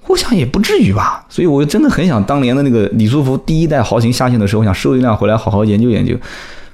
[0.08, 6.16] 我想也不至于吧，所以我就真的很想当年的那个李书福第一代豪情下线的时候，我想收一辆回来好好研究研究。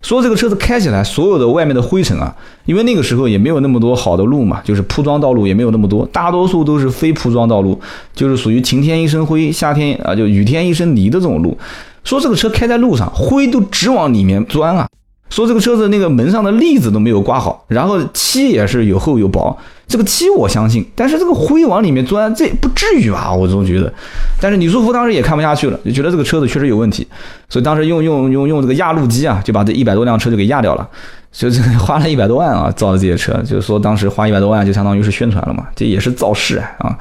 [0.01, 2.33] 说这个车子开起来，所有的外面的灰尘啊，
[2.65, 7.79] 因为那个时候也没有那么多好的路嘛，就是铺装道路也没有那么多，大多数都是非铺装道路，
[8.13, 11.57] 就是属于晴天一身灰，夏天啊就雨天一身泥的这种路。
[12.03, 14.87] 说这个车开在路上，灰都直往里面钻啊。
[15.29, 19.57] 说这个车子那个门上的粒子都没有刮好，然后漆也是有厚有薄。
[19.87, 23.33] 这个漆我相信，但是这个灰往里面钻，这不至于吧？
[23.33, 23.91] 我总觉得。
[24.39, 27.07] 但是李书福当时也看不下去了，就觉得这个车子确实有问题，
[27.49, 30.87] 所以当时用用用用这个压路机啊，就把这一百多辆车就给压掉了，
[31.31, 36.95] 就这个花了一百多万啊造的这些车，就是说当时花一百多万就相当于是宣传了嘛，这也是造势啊。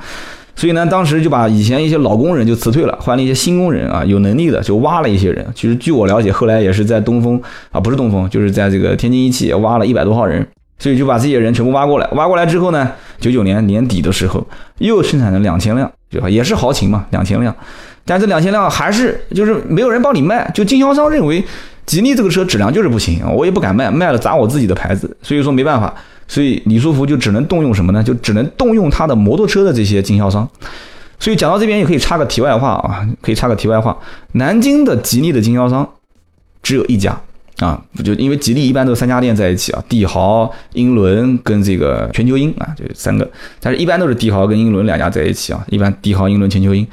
[0.59, 5.47] 所以呢，当时就把以前一些老工人就辞退了，换了一些新工人啊，有能力的就挖了一些人。
[5.55, 7.41] 其实据我了解，后来也是在东风
[7.71, 10.45] 啊，不是东风，就是在这个天津一汽挖了一百多号人，
[10.81, 12.09] 所以就把这些人全部挖过来。
[12.15, 12.91] 挖过来之后呢，
[13.21, 14.45] 九九年年底的时候
[14.79, 16.29] 又生产了两千辆，对吧？
[16.29, 17.55] 也是豪情嘛，两千辆。
[18.05, 21.41] 但这两千辆还是就是没有人帮你卖，就经销商认为
[21.87, 25.17] 吉利这个车质量就是不行，我也不敢卖，卖了砸我自己的牌子。
[25.23, 25.95] 所以说没办法。
[26.29, 28.03] 所以李书福就只能动用什么呢？
[28.03, 30.49] 就只能动用他的摩托车的这些经销商。
[31.19, 33.99] 所以讲到这边也可以插个题外话啊，可以插个题外话。
[34.33, 35.89] 南京的吉利的经销商
[36.63, 37.19] 只有一家
[37.59, 43.29] 啊，就因为吉利一般都是三家店在一起啊，帝豪、英伦跟这个全球鹰啊，就三个。
[43.59, 46.87] 但是一般都是帝豪跟英伦两家在一起啊，一般帝豪、英伦、全球鹰。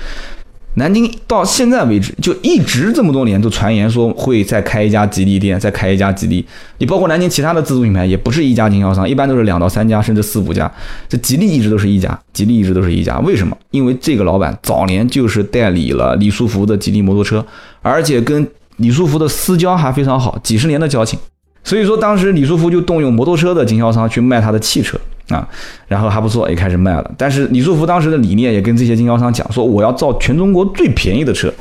[0.76, 6.46] 南京到现在为止，就一直这么多年都传言说会再开一家吉利店，再开一家吉利。
[6.78, 10.70] 你包括南京其他的自主品牌，也不是一家经销商，一般都是两到三家，甚至四五家。
[11.08, 13.18] 这吉利一直都是一家，吉利一直都是一家。
[13.20, 13.58] 为什么？
[13.72, 17.46] 因为这个老板早年就是代理了李书福的吉利摩托车，
[17.82, 18.46] 而且跟
[18.78, 21.18] 李书福的私交还非常好，几十年的交情。
[21.64, 25.00] 所以说，当时李书福就动用摩托车的经销商去卖他的汽车。
[25.30, 25.48] 啊，
[25.88, 27.12] 然后还不错，也开始卖了。
[27.18, 31.54] 但是李书福当时的理念也跟这些经销商讲说，我要造全中国最便宜的车。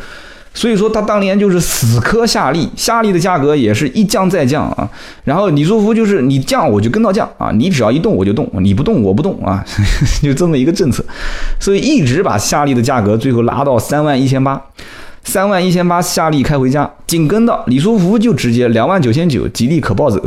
[0.57, 4.89] 所以说他当年就是死磕夏利，夏利的价格也是一降再降啊。
[5.25, 9.65] 然后李书福就是你降我就跟到降啊，你只要一动我就动，你不动我不动啊，
[10.23, 11.05] 就这么一个政策。
[11.59, 14.63] 所以一直把夏利的价格最后拉到三万一千八。
[15.25, 20.23] 三万一千八，夏利开回家，紧跟的李书福就直接两万九千九，吉利可抱走。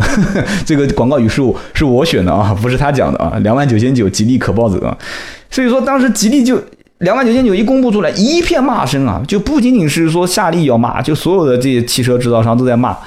[0.65, 1.41] 这个广告语是
[1.73, 3.37] 是我选的啊，不是他讲的啊。
[3.43, 4.97] 两万九千九，吉利可抱走啊。
[5.49, 6.61] 所以说当时吉利就
[6.97, 12.97] 两万九千九一公布出来，一片骂声啊，就不仅仅是说夏利要骂，就所有的这些汽车制造商都在骂，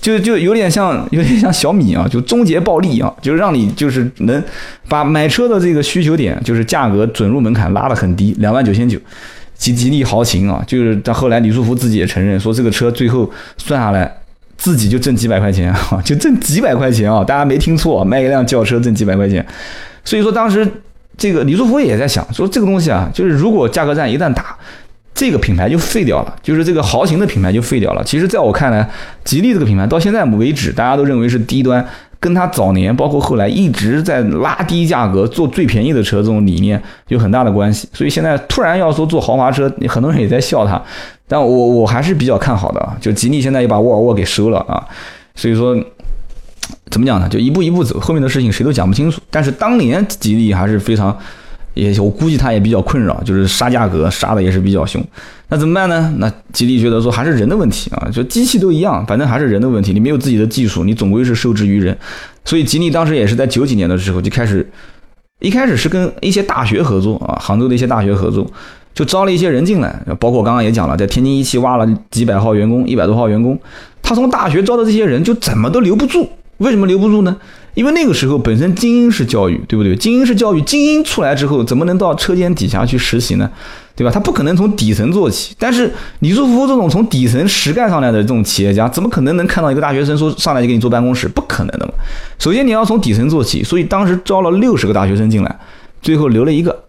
[0.00, 4.42] 就就有点像有点像小米啊，就终结暴利啊，就让你就是能
[4.88, 8.96] 把买车的这个需求点，就是价格准入门槛拉得很低，两万九千九。
[9.62, 14.12] 吉吉利豪情啊，就是到后来李书福自己也承认说，这个车最后算下来
[14.56, 19.46] 自己就挣几百块钱啊， 就挣几百块钱啊，大家没听错，卖一辆轿车挣几百块钱。
[20.04, 20.68] 所以说当时
[21.16, 24.56] 这个李书福也在想说，这个东西啊，就是如果价格战一旦打，
[25.14, 28.02] 这个品牌就废掉了，就是这个豪情的品牌就废掉了。
[28.02, 28.90] 其实在我看来，
[29.22, 31.86] 吉利这个品牌到现在为止，大家都认为是低端。
[32.22, 40.80] 跟他早年，包括后来一直在拉低价格做最便宜的车这种理念有很大的关系，所以现在突然要说做豪华车，很多人也在笑他，
[41.26, 44.86] 但我我还是比较看好的就吉利现在也把沃尔沃给收了啊，
[45.34, 45.76] 所以说
[46.90, 47.28] 怎么讲呢？
[47.28, 49.20] 就一步一步走，后面的事情谁都讲不清楚。
[49.28, 51.18] 但是当年吉利还是非常。
[51.74, 55.02] 也我估计他也比较困扰，就是杀价格杀的也是比较凶，
[55.48, 56.14] 那怎么办呢？
[56.18, 59.92] 那吉利觉得说还是人的问题啊，就机器都一样，反正还是人的问题。
[59.92, 61.96] 你没有自己的技术，你总归是受制于人。
[62.44, 64.68] 所以吉利当时也是在九几年的时候就开始，
[65.40, 68.46] 一开始是跟一些大学合作啊，杭州的一些大学合作，
[68.92, 73.58] 就招了一些人进来，包括刚刚也讲了，在天津一汽挖了几百号员工，一百多号员工，
[74.02, 77.36] 他从大学招的这些人就怎么都留不住，为什么留不住呢？
[77.74, 79.96] 因为那个时候本身精英式教育，对不对？
[79.96, 83.50] 精英式教育，精英出来之后，怎么能到车间底下去实习呢？
[83.94, 84.10] 对吧？
[84.10, 85.54] 他不可能从底层做起。
[85.58, 91.28] 但是李书福这种从底层实干上来的这种企业家，怎么可能能看到一个大学生说上来就给你坐办公室？
[91.28, 91.92] 不可能的嘛。
[92.38, 95.58] 首先你要从底层做起，所以当时招了六十个大学生进来，
[96.00, 96.84] 最后留了一个。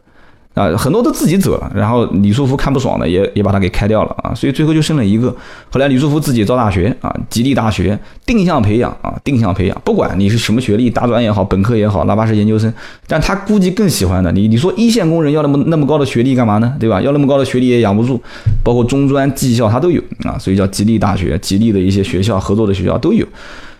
[0.53, 5.35] 啊，很多都自己走了，然后李书福看不爽的也也把他给开掉了啊，所以最后就剩了一个。
[5.71, 12.71] 后来李书福自己招大学啊，吉利大学定向培养啊，定向培养，不管你是什么学历，大专也好，本科也好，哪怕是研究生，
[13.07, 16.75] 但他估计更喜欢的，你你说一线工人要那么那么高的学历干嘛呢？
[16.79, 17.01] 对吧？
[17.01, 18.21] 要那么高的学历也养不住，
[18.63, 23.25] 包括中专、技校他都有啊，所以叫吉利大学，吉利的一些学校合作的学校都有，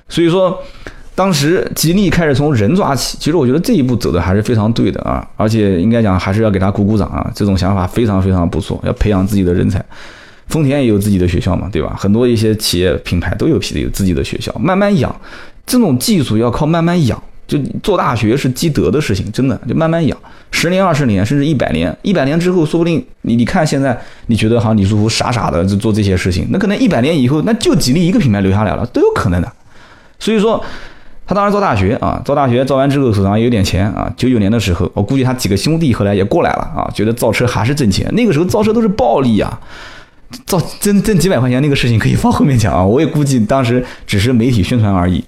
[0.10, 0.58] 所以说。
[1.16, 9.84] 当时吉利开始从人抓起，其实我觉得这一步走的还是非常对的啊，而且应该讲还是要给他鼓鼓掌啊，这种想法非常非常不错，要培养自己的人才。
[10.48, 11.96] 丰田也有自己的学校嘛，对吧？
[11.98, 15.16] 很多一些企业品牌都有有自己的学校，慢慢养。
[15.66, 20.18] 这种技术要靠慢慢养，就做大学是积德的事情，真的就慢慢养，
[20.52, 29.52] 十年、二十年，甚至一百年，一百年之后，说不定你你看现在你觉得好像李书福傻傻的就做这些事情，那可能一百年以后，那就吉利一个品牌留下来了，都有可能的。
[30.18, 30.64] 所以说。
[31.26, 34.12] 他当时造大学啊，造大学造完之后手上也有点钱啊。
[34.18, 38.08] 九九年的时候，我估计他几个兄弟后来也过来了啊，觉得造车还是挣钱。
[38.14, 39.58] 那个时候造车都是暴利啊，
[40.46, 42.84] 造挣挣几百块钱那个事情可以放后面讲啊。
[42.84, 45.24] 我也估计当时只是媒体宣传而已。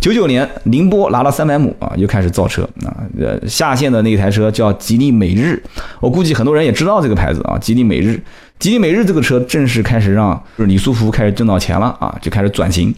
[0.00, 2.96] 九九年宁波拿了三百亩啊，又开始造车啊。
[3.20, 5.62] 呃，下线的那台车叫吉利美日，
[6.00, 7.58] 我估计很多人也知道这个牌子啊。
[7.58, 8.18] 吉利美日，
[8.58, 12.94] 吉利美日这个车正式开始让就是李书福开始挣到钱了啊，就开始转型，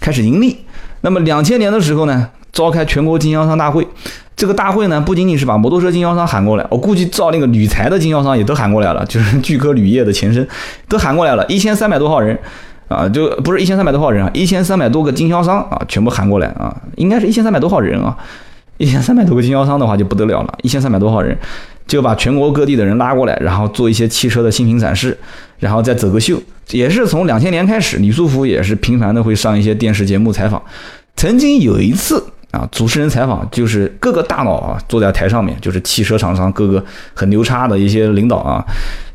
[0.00, 0.56] 开始盈利。
[1.02, 3.86] 那么两千年的时候呢，召开全国经销商大会，
[4.36, 10.46] 这个大会呢，不仅仅是把摩托车经销商喊过来，我估计造那个铝材的经销商也都喊过来了，就是聚科铝业的前身，
[10.88, 12.38] 都喊过来了，一千三百多号人
[12.88, 18.16] 啊，就不是一千三百多号人啊，一千三百多个经销商啊，全部喊过来啊，应该是一千三百多号人啊，
[18.76, 21.36] 一千三百多个经销商的话就不得了了，一千三百多号人
[21.86, 25.16] 就把全国各地的人拉过来，然后做一些汽车的新品展示，
[25.58, 30.62] 然后再走个秀，也是从两千年开始，李书福也是频繁的会上一些电视节目采访，
[31.16, 32.22] 曾经有一次。
[32.50, 38.60] 啊，主持人采访就是各个大佬啊，坐在台上面，就是汽车厂商各个很牛叉的一些领导啊，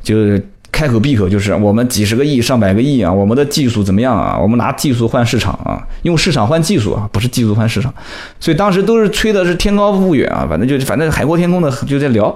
[0.02, 0.42] 就是
[0.72, 4.40] 开口闭口就是我们几十个亿、上百个亿啊，我们的技术怎么样啊？
[4.40, 7.94] 我们拿技术换市场啊，用市场换技术啊，不是技术换市场。
[8.40, 12.34] 所以当时都是吹的是天高物远啊，反正就反正海阔天空的就在聊。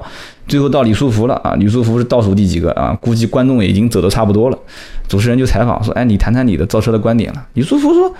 [0.50, 2.92] 最后到李书福了啊，李书福是倒数第几个啊？
[3.00, 4.60] 估计观众已经走的差不多了。
[5.10, 8.15] 主持人就采访说：“哎，你谈谈你的造车的观点了。”李书福说。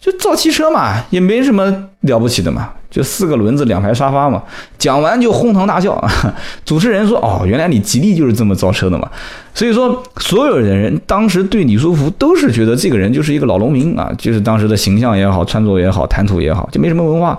[0.00, 1.64] 就造汽车嘛，也没什么
[2.02, 4.40] 了不起的嘛，就四个轮子两排沙发嘛。
[4.78, 6.00] 讲完就哄堂大笑。
[6.64, 9.10] 主持人说：“哦，原来你吉利就是这么造车的嘛。”
[9.52, 17.36] 所以说，所有的人当时对李书福都是觉得这个人就是一个老农民啊，就是当时的形象也好，穿着也好，谈吐也好，就没什么文化，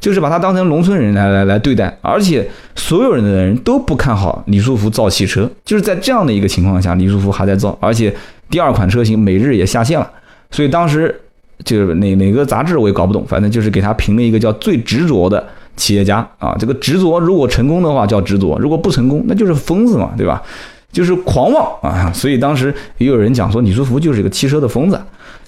[0.00, 1.96] 就是把他当成农村人来来来对待。
[2.00, 8.12] 而且所有人的人都不看好李书福造汽车，就是在这样的一个情况下，李书福还在造，而且
[8.48, 10.10] 第二款车型每日也下线了，
[10.50, 11.14] 所以当时。
[11.62, 16.56] 就是哪哪个杂志我也搞不懂，反正就是给他评了一个叫最执着的企业家啊。
[16.58, 20.42] 这个执着如果成功的话叫执着，如果不成功那就是疯子嘛，对吧？
[20.90, 22.10] 就是狂妄啊。
[22.14, 24.98] 所以当时也有人讲说李书福就是一个汽车的疯子。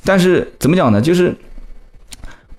[0.04, 1.00] 但是怎么讲呢？
[1.00, 1.34] 就是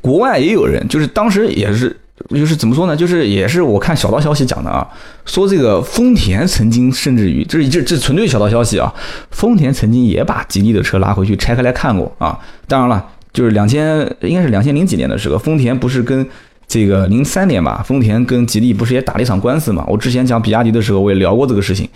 [0.04, 1.98] 国外也有人，就是当时也是，
[2.30, 2.96] 就是怎么说呢？
[2.96, 4.88] 就是也是我看小道消息讲的啊，
[5.26, 8.94] 说这个丰田曾经甚至于，这这这纯粹小道消息啊，
[9.32, 12.38] 丰田曾经也把吉利的车拉回去拆开来看过啊。
[12.68, 13.04] 当然了。
[13.34, 16.24] 就是两千，应该是两千零几年的时候，丰田不是跟
[16.68, 17.84] 这个零三年吧？
[17.84, 19.84] 丰田跟吉利不是也打了一场官司嘛？
[19.88, 21.90] 我之前讲比亚迪的时候，我也聊过这个事情。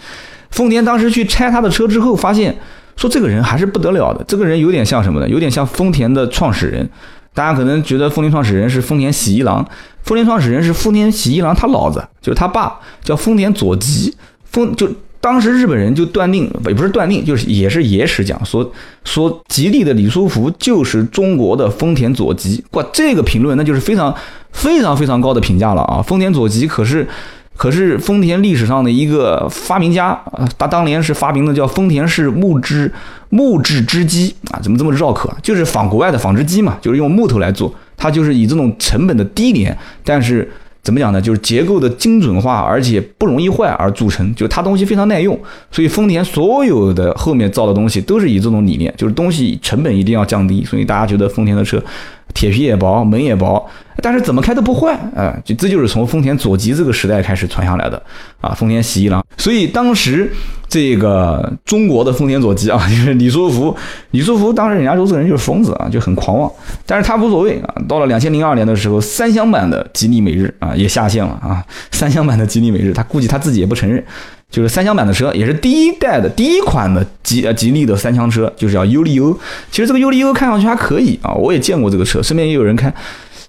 [0.49, 2.57] 丰田当时去拆他的车之后，发现
[2.95, 4.25] 说这个人还是不得了的。
[4.27, 5.29] 这个人有点像什么呢？
[5.29, 6.89] 有点像丰田的创始人。
[7.37, 9.63] 大家可能觉得丰田创始人是丰田喜一郎，
[10.01, 14.89] 丰田创始人是丰田喜一郎他老子，就是他爸叫丰田佐吉，丰就。
[15.19, 18.71] 当时日本人就断定，也不是断定，就是也是野史讲说
[19.03, 22.63] 说吉利的李书福就是中国的丰田佐吉。
[22.71, 24.15] 哇，这个评论那就是非常
[24.51, 26.01] 非常非常高的评价了啊！
[26.01, 27.05] 丰田佐吉可是
[27.57, 32.89] 可是丰田历史上的一个发明家啊，他当年是发明的叫丰田式木织
[33.29, 35.29] 木质织机啊，怎么这么绕口？
[35.41, 40.49] 就是仿国外的纺织机嘛，就是用木头来做，它就是以这种成本的低廉，但是。
[40.83, 41.21] 怎么讲呢？
[41.21, 44.33] 就是结构的精准化，而且不容易坏而组成。
[44.35, 45.37] 就它东西非常耐用，
[45.69, 50.63] 所以丰田所有的后面造的东西都是以这种理念，就是东西成本一定要降低。
[50.63, 51.83] 所以大家觉得丰田的车
[52.33, 53.61] 铁皮也薄，门也薄，
[54.01, 55.35] 但是怎么开都不坏啊！
[55.43, 58.01] 就这就是从丰田佐吉这个时代开始传下来的
[58.41, 58.53] 啊。
[58.53, 60.31] 丰田喜一郎，所以当时。
[60.69, 63.73] 这个中国的丰田佐吉啊， 就是李书福。
[64.11, 66.51] 李书福当时人家说这个人就是疯子啊，就很狂妄。
[66.85, 67.73] 但是他无所谓啊。
[67.87, 71.63] 到了两千零二年的时候，三厢版的吉利美日啊也下线了啊。
[71.91, 74.03] 三厢版的吉利美日，他估计他自己也不承认，
[74.51, 79.31] 就是三厢版的车也是第一代的第一款的吉呃吉利的三厢车，就是叫优利欧。
[79.71, 82.93] 其实这个优利欧看上去还可以啊，我也见过这个车，身边也有人开。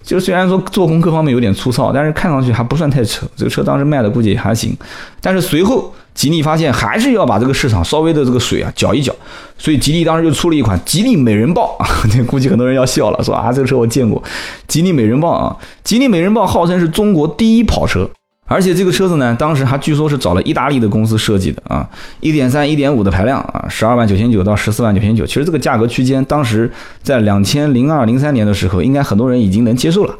[0.09, 3.27] 就虽然说做工各方面有点粗糙，但是看上去还不算太丑。
[3.35, 4.75] 这个车当时卖的估计也还行。
[5.21, 5.93] 但是随后。
[6.15, 9.15] 吉利发现还是要把这个市场稍微的这个水啊搅一搅，
[9.57, 14.21] 所以吉利当时就出了一款吉利美人豹啊， 这估计很多人要笑了，说啊这个车我见过，
[14.67, 18.09] 吉利美人豹啊，吉利美人豹号称是中国第一跑车，
[18.49, 21.87] 而且这个车子呢，当时还据说是找了意大利的公司设计的啊，
[22.19, 26.69] 一点三、一点五的排量啊，十二万九千九到十四万九千九，其实这个价格区间，当时
[27.03, 30.15] 在两千零二零三年的时候，应该很多人已经能接受了。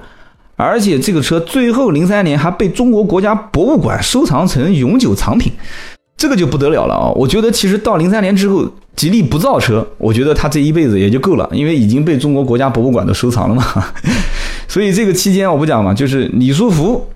[0.56, 5.52] 而且这个车最后零三年还被中国国家博物馆收藏成永久藏品，
[6.18, 7.10] 这个就不得了了啊！
[7.16, 13.64] 我觉得其实到零三年之后，吉利不造车，我觉得他这一辈子也就够了，因为已经被中国国家博物馆都收藏了嘛。
[14.68, 17.08] 所以这个期间我不讲嘛，就是李书福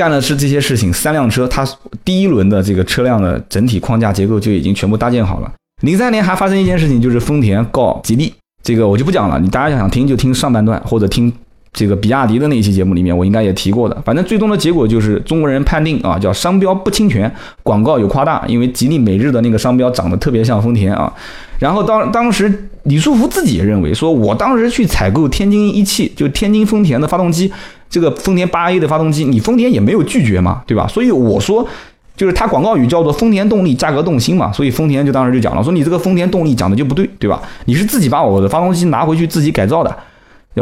[0.00, 1.62] 干的是这些事情，三辆车，它
[2.02, 5.52] 第一轮的这个车辆的整体框架结构就已经全部搭建好了。
[5.82, 8.32] 零三年还发生一件事情，就是丰田告吉利，
[8.62, 11.30] 这个我就不讲了，你大家想听就听上半段或者听。
[11.72, 13.96] 这个比亚迪的那一期节目里面，我应该也提过的。
[14.04, 17.32] 反正最终的结果就是中国人判定啊，叫商标不侵权，
[17.62, 21.12] 广告有夸大，因为吉利每日的那个商标长得特别像丰田啊。
[21.60, 27.52] 然后当当时李书福自己也认为，说我当时去采购天津一汽，就天津丰田的发动机，
[27.90, 30.86] 这个丰田八 A 的发动机，你丰田也没有拒绝嘛，对吧？
[30.86, 31.68] 所以我说，
[32.16, 37.42] 就是它广告语叫做丰田动力价格动心嘛，所以丰田就当时就讲了，说你这个丰田动力讲的就不对，对吧？
[37.64, 39.94] 你是自己把我的发动机拿回去自己改造的。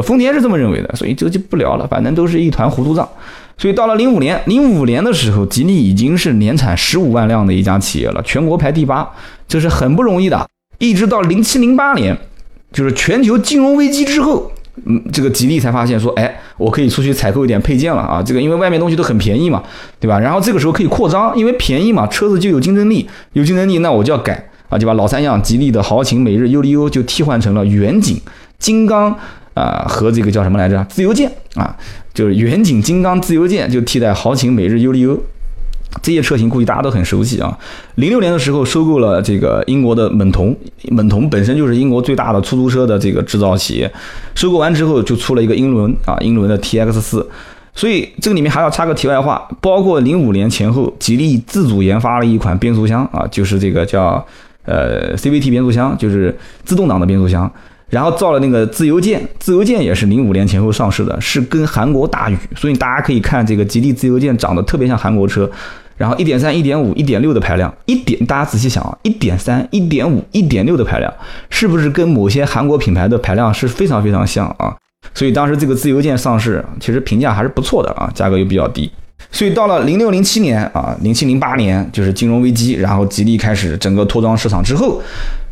[0.02, 3.08] 丰田是这么认为的，所以这个就不聊了，反正都是一团糊涂账。
[3.56, 9.08] 所以到了零五年，零五年的时候，吉利已经是年产十五万辆的一家企业了，全国排第八，
[9.48, 10.46] 这是很不容易的。
[10.78, 12.16] 一直到零七零八年，
[12.70, 14.52] 就是全球金融危机之后，
[14.86, 19.62] 嗯，这个吉利才发现说，哎，我可以出去采购一点配件了啊，这个因为外面东西都很便宜嘛，
[20.00, 20.18] 对吧？
[20.18, 28.20] 然后这个时候可以扩张，因为便宜嘛，车子就有竞争力，有竞争力，那我就要改啊，就把老三样吉利的豪情、每日、优利优就替换成了远景、
[28.58, 29.16] 金刚。
[29.54, 30.86] 啊，和这个叫什么来着？
[30.88, 31.76] 自由舰啊，
[32.14, 35.20] 就是远景、金刚、自由舰，就替代豪情、每日、优利优
[36.02, 37.58] 这些车型，估计大家都很熟悉啊。
[37.96, 40.54] 零六年的时候，收购了这个英国的猛童，
[40.90, 43.90] 猛童本身就是英国最大的出租车的这个制造企业。
[44.34, 47.28] 收购完之后，就出了一个英伦啊，英伦的 TX 四。
[47.74, 54.24] 所以这个里面还要插个题外话，包括零五年前后，吉利自主研发了一款变速箱啊，就是这个叫
[54.64, 57.50] 呃 CVT 变速箱，就是自动挡的变速箱。
[57.90, 65.50] 然后造了那个自由舰，自由舰也是零五年前后上市的，是跟韩国大宇，所以大家可以看这个吉利自由舰长得特别像韩国车。
[65.96, 71.12] 然后一点三、一点五、一点六的排量，一点大家仔细想啊，一点三、一点五、一点六的排量，
[71.50, 74.76] 是不是跟某些韩国品牌的排量是非常非常像啊？
[75.12, 78.88] 所以当时这个自由舰上市，其实评价还是不错的啊，价格又比较低。
[79.30, 85.00] 所以到了零六零七年啊，零七零八年就是金融危机，然后吉利开始整个脱装市场之后，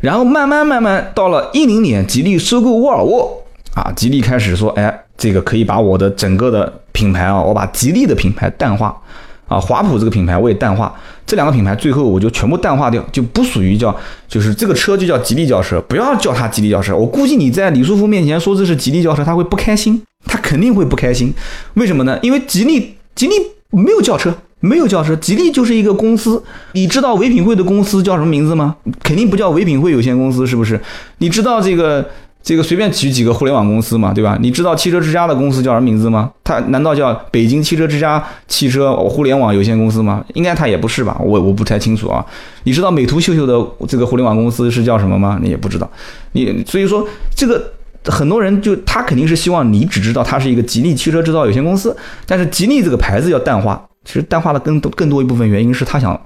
[0.01, 3.43] 然后慢慢慢慢到了一零年，吉利收购沃尔沃
[3.75, 8.99] 啊，吉利开始说，哎，这个可以把我的整个的品牌啊，我把吉利的品牌淡化
[9.47, 10.93] 啊，华普这个品牌我也淡化，
[11.27, 13.95] 这两个品牌最后我就全部淡化掉，就不属于叫，
[14.27, 16.97] 就是这个车就叫吉利轿车，不要叫它吉利轿车。
[16.97, 21.31] 我估计你在李书福面前说这是吉利轿车，他会不开心，他肯定会不开心。
[21.75, 22.17] 为什么呢？
[22.23, 23.33] 因为吉利，吉利。
[23.77, 26.41] 没有轿车，没有轿车，吉利就是一个公司。
[26.73, 28.75] 你知道唯品会的公司叫什么名字吗？
[29.03, 30.79] 肯定不叫唯品会有限公司，是不是？
[31.19, 32.03] 你知道这个
[32.41, 34.37] 这个随便举几个互联网公司嘛，对吧？
[34.41, 36.31] 你知道汽车之家的公司叫什么名字吗？
[36.43, 40.25] 它难道叫北京汽车之家汽车互联网有限公司吗？
[40.33, 41.17] 应该它也不是吧？
[41.23, 42.25] 我我不太清楚啊。
[42.63, 45.39] 你知道美图秀秀的这个互联网公司是叫什么吗？
[45.41, 45.87] 你也不知道。
[46.31, 47.73] 你所以说这个。
[48.11, 51.95] 很多人就他肯定是希望你只知道它是一个吉利汽车制造有限公司，
[52.25, 56.19] 但是吉利这个牌子要淡化，其实淡化的更多更多一部分原因是他想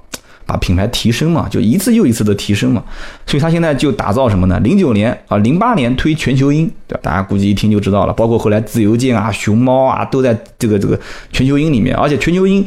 [0.45, 2.83] 把品牌提升嘛，就一次又一次的提升嘛，
[3.25, 4.59] 所以他现在就打造什么呢？
[4.59, 6.99] 零九年啊，零八年推全球鹰，对吧？
[7.03, 10.99] 大家估计一听就知道了，包括后来自由舰啊、熊猫啊都在这个这个
[11.31, 12.65] 全球鹰里面，而且全球鹰。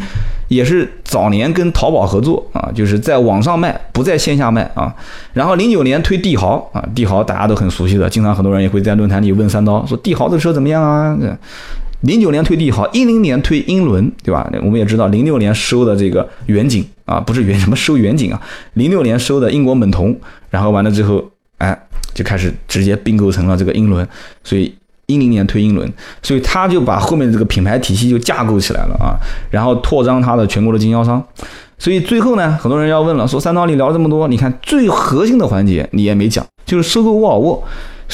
[0.54, 4.94] 也是早年跟淘宝合作啊，就是在网上卖，不在线下卖啊。
[5.32, 11.18] 然后零九年推帝豪啊，帝豪大家都很熟悉的，经常很多人也会在论坛里问三刀说帝豪这车怎么样啊？
[12.02, 14.48] 零九年推帝豪，一零年推英伦，对吧？
[14.62, 18.40] 我们也知道零六年收的这个远景啊，不是远什么收远景啊，
[18.74, 20.14] 零六年收的英国猛童，
[20.50, 21.24] 然后完了之后，
[21.58, 21.76] 哎，
[22.14, 24.06] 就开始直接并购成了这个英伦，
[24.42, 24.74] 所以。
[25.06, 25.90] 一零年推英伦，
[26.22, 29.16] 所以他就把后面这个品牌体系就架构起来了啊，
[29.50, 31.22] 然后扩张他的全国的经销商，
[31.78, 37.62] 所以最后呢，很多人要问了，说三刀你聊这么多，你看最核心的环节你也没讲，就是收购沃尔沃。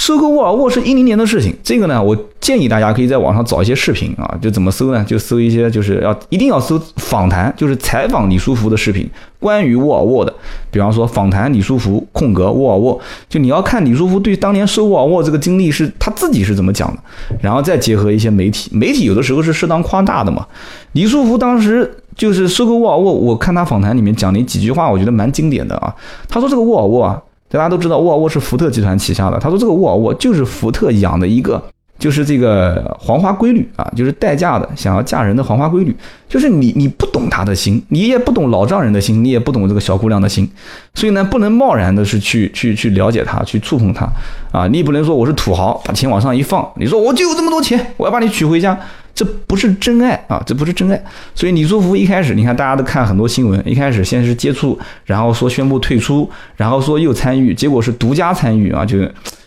[0.00, 5.04] 收购沃尔沃是一零年的事情，这个呢，我建议大家可以在网上找一些视频啊，就怎么搜呢？
[5.06, 9.06] 就搜一些，就是要一定要搜访谈，就是采访李书福的视频，
[9.38, 10.32] 关于沃尔沃的，
[10.70, 12.98] 比方说访谈李书福空格沃尔沃，
[13.28, 17.02] 就你要看李书福对当年收沃尔沃这个经历是他自己是怎么讲的，
[17.42, 20.46] 然后再结合一些媒体，媒体有的时候是适当夸大的嘛。
[20.92, 25.94] 李书福当时就是收购沃尔沃，我看他访谈里面讲的几句话，我觉得蛮经典的啊。
[26.26, 27.20] 他说这个沃尔沃啊。
[27.50, 29.38] 大家都知道沃尔沃是福特集团旗下的。
[29.38, 31.60] 他说这个沃尔沃就是福特养的一个，
[31.98, 35.94] 就是这个黄花闺女啊，就是待嫁的，想要嫁人的黄花闺女。
[36.28, 40.48] 就是你你不懂她的心，你也不懂老丈人的心，你也不懂这个小姑娘的心，
[40.94, 44.08] 所以呢，不能贸然的是去去去了解她，去触碰她
[44.52, 44.68] 啊。
[44.68, 48.78] 你也不能说我是土豪，把钱往上一放，你说我就有这么多钱，我要把你娶回家。
[49.14, 50.42] 这不是真爱啊！
[50.46, 51.02] 这不是真爱，
[51.34, 58.98] 所以李书福一开始，你看大家都看很多新闻，一开始先是接触，然后说宣布退出，然后说又参与，结果是独家参与啊，就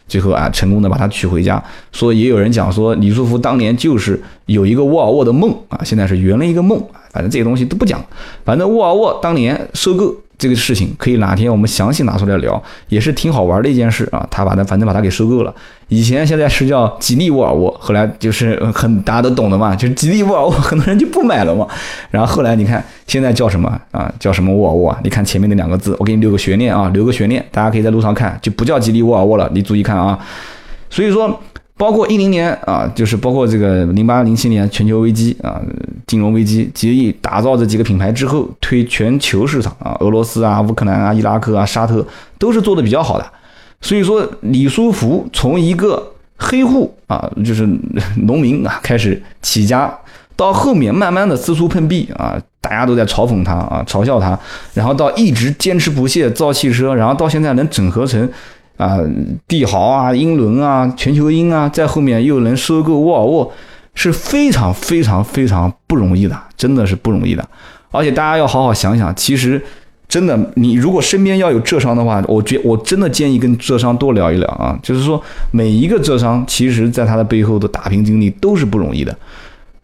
[0.08, 1.64] 最后啊成功的把他娶回家。
[1.92, 6.80] 说也有人讲说李书福当年就是有一个沃尔沃的梦啊，现在是圆了一个梦，
[7.12, 8.04] 反正这些东西都不讲，
[8.46, 10.16] 反正沃尔沃当年收购。
[10.38, 14.28] 这个事情可以哪天我们详细拿出来聊，也是挺好玩的一件事啊。
[14.30, 15.54] 他把它反正把它给收购了，
[15.88, 21.68] 以前现在是叫吉利沃尔沃，后来就是很大家都懂的嘛， 就是吉利沃尔沃，很多人就不买了嘛。
[22.10, 24.12] 然后后来你看现在叫什么啊？
[24.20, 25.00] 叫什么沃尔沃啊？
[25.04, 30.20] 你看前面那两个字，我给你留个悬念啊，留个悬念，大家可以在路上看，就不叫吉利沃尔沃了，你注意看啊。
[30.90, 31.40] 所以说。
[31.76, 35.60] 包括一零年啊，就是包括这个零八零七年全球危机啊，
[36.06, 42.06] 金融危机，吉利打造这几个品牌之后，推全球市场啊，俄罗斯啊、乌克兰啊、伊拉克啊、沙特
[42.38, 43.26] 都是做的比较好的。
[43.82, 47.68] 所以说，李书福从一个黑户啊，就是
[48.28, 49.94] 农民啊，开始起家，
[50.36, 54.40] 到后面慢慢的四处碰壁啊，大家都在嘲讽他啊，嘲笑他，
[54.74, 58.30] 然后到一直坚持不懈造汽车，然后到现在能整合成
[58.78, 59.00] 啊
[59.48, 63.52] 帝豪啊、英伦啊、全球鹰啊，在后面又能收购沃尔沃，
[63.96, 67.48] 是非常非常非常不容易的，真的是不容易的。
[67.92, 69.62] 而且大家要好好想想，其实。
[70.10, 74.78] 真的，你如果身边要有浙商的话，我觉我真的建议跟浙商多聊一聊啊。
[74.84, 75.20] 就是说，
[75.50, 79.18] 每一个浙商，其实在他的背后的打拼经历都是不容易的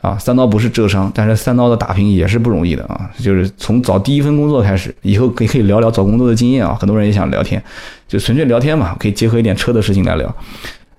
[0.02, 0.18] 啊。
[0.18, 3.10] 三刀不是浙商，但是三刀的打拼也是不容易的啊。
[3.20, 6.78] 就是从找第一份工作开始，以后可以可以聊聊找工作的经验啊。
[6.80, 7.62] 很多人也想聊天，
[8.08, 10.36] 就纯粹聊天嘛，可以结合一点车的事情来聊。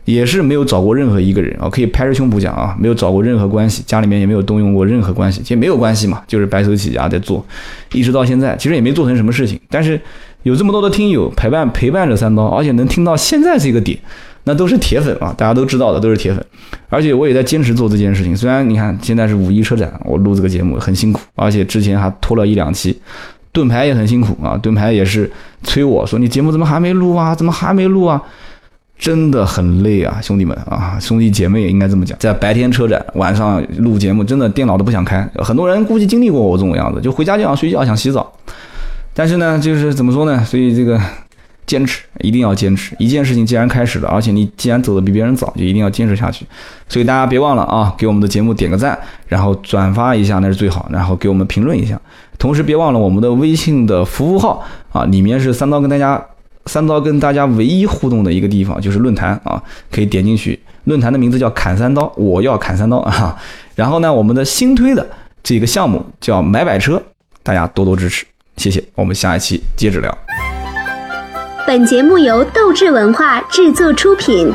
[0.07, 7.45] 也是没有找过任何一个人啊，可以拍着胸脯讲啊，没有找过任何关系，家里面也没有动用过任何关系，其实没有关系嘛，就是白手起家在做，
[7.93, 9.61] 一直到现在，其实也没做成什么事情。
[9.69, 10.01] 但是
[10.43, 13.97] 有这么多的听友陪伴陪伴着三刀，而且能听到现在这个点，
[14.51, 16.45] 那都是铁粉啊，大家都知道的，都是铁粉。
[16.89, 23.01] 而且我也在坚持做这件事情，虽然你看现在是五一车展，我录这个节目很辛苦，而且之前还拖了一两期，
[23.53, 25.31] 盾牌也很辛苦啊，盾牌也是
[25.63, 28.21] 催我说你节目怎么还没录啊，怎么还没录啊？
[28.99, 35.27] 真的很累啊，兄弟们啊，兄弟姐妹也应该这么讲，在白天车展，晚上录节目，真的电脑都不想开。
[35.37, 38.31] 很多人估计经历过我这种样子，就回家就想睡觉，想洗澡。
[39.15, 40.45] 但是呢，就是怎么说呢？
[40.45, 41.01] 所以这个
[41.71, 42.97] 坚持一定要坚持。
[42.99, 46.45] 一件事情既然开始了，而且你既然走的比别人早，就一定要坚持下去。
[46.89, 48.99] 所以大家别忘了啊，给我们的节目点个赞，
[49.29, 52.01] 然后转发一下那是最好，然后给我们评论一下。
[52.39, 56.21] 同时别忘了我们的微信的服务号啊，里面是三刀跟大家。
[56.66, 59.61] 三刀跟大家唯一互动的一个地方就是论坛啊，
[59.91, 60.61] 可以点进去。
[60.85, 63.35] 论坛的名字叫“砍三刀”，我要砍三刀啊！
[63.75, 65.05] 然后呢，我们的新推的
[65.43, 67.03] 这个项目叫“买百车”，
[67.43, 68.27] 大家多多支持，
[68.59, 68.85] 谢谢。
[68.95, 70.30] 我们下一期接着聊。
[71.67, 74.53] 本节目由斗志文化制作出品。